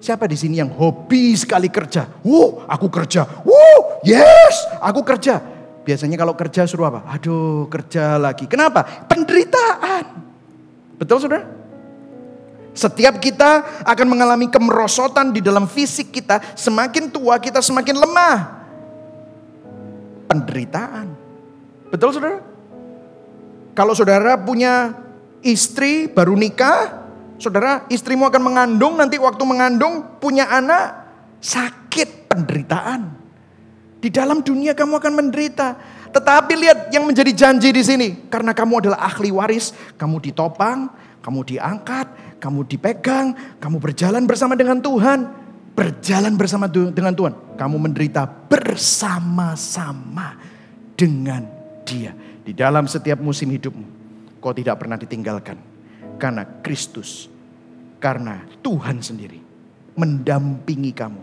[0.00, 2.08] Siapa di sini yang hobi sekali kerja?
[2.24, 3.24] Wuh, aku kerja.
[3.44, 5.40] Wuh, yes, aku kerja.
[5.84, 7.04] Biasanya kalau kerja suruh apa?
[7.08, 8.44] Aduh kerja lagi.
[8.48, 8.84] Kenapa?
[9.08, 10.04] Penderitaan.
[10.96, 11.59] Betul saudara?
[12.80, 16.40] Setiap kita akan mengalami kemerosotan di dalam fisik kita.
[16.56, 18.36] Semakin tua kita semakin lemah.
[20.24, 21.12] Penderitaan.
[21.92, 22.40] Betul saudara?
[23.76, 24.96] Kalau saudara punya
[25.44, 27.04] istri baru nikah.
[27.36, 31.12] Saudara istrimu akan mengandung nanti waktu mengandung punya anak.
[31.44, 33.12] Sakit penderitaan.
[34.00, 35.76] Di dalam dunia kamu akan menderita.
[36.16, 38.08] Tetapi lihat yang menjadi janji di sini.
[38.32, 39.76] Karena kamu adalah ahli waris.
[40.00, 40.88] Kamu ditopang,
[41.20, 43.36] kamu diangkat, kamu dipegang.
[43.60, 45.28] Kamu berjalan bersama dengan Tuhan.
[45.76, 47.34] Berjalan bersama dengan Tuhan.
[47.56, 50.36] Kamu menderita bersama-sama
[50.96, 51.44] dengan
[51.84, 52.16] dia.
[52.44, 54.00] Di dalam setiap musim hidupmu.
[54.40, 55.60] Kau tidak pernah ditinggalkan.
[56.16, 57.28] Karena Kristus.
[58.00, 59.40] Karena Tuhan sendiri.
[60.00, 61.22] Mendampingi kamu.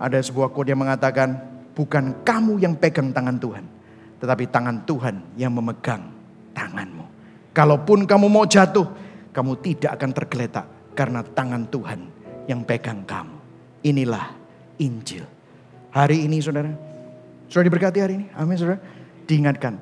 [0.00, 3.60] Ada sebuah quote yang mengatakan, Bukan kamu yang pegang tangan Tuhan,
[4.16, 6.08] tetapi tangan Tuhan yang memegang
[6.56, 6.95] tanganmu.
[7.56, 8.84] Kalaupun kamu mau jatuh,
[9.32, 12.04] kamu tidak akan tergeletak karena tangan Tuhan
[12.44, 13.32] yang pegang kamu.
[13.80, 14.36] Inilah
[14.76, 15.24] Injil.
[15.88, 16.68] Hari ini saudara,
[17.48, 18.26] sudah diberkati hari ini?
[18.36, 18.76] Amin saudara.
[19.24, 19.80] Diingatkan,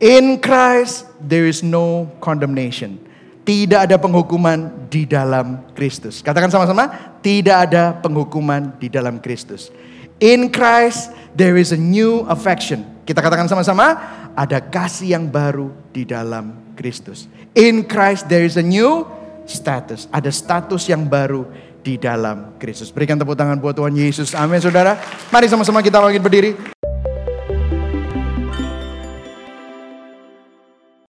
[0.00, 2.96] in Christ there is no condemnation.
[3.44, 6.24] Tidak ada penghukuman di dalam Kristus.
[6.24, 6.88] Katakan sama-sama,
[7.20, 9.68] tidak ada penghukuman di dalam Kristus.
[10.24, 12.84] In Christ there is a new affection.
[13.04, 13.96] Kita katakan sama-sama,
[14.40, 17.28] ada kasih yang baru di dalam Kristus.
[17.52, 19.04] In Christ there is a new
[19.44, 20.08] status.
[20.08, 21.44] Ada status yang baru
[21.84, 22.88] di dalam Kristus.
[22.88, 24.32] Berikan tepuk tangan buat Tuhan Yesus.
[24.32, 24.96] Amin saudara.
[25.28, 26.56] Mari sama-sama kita bangkit berdiri.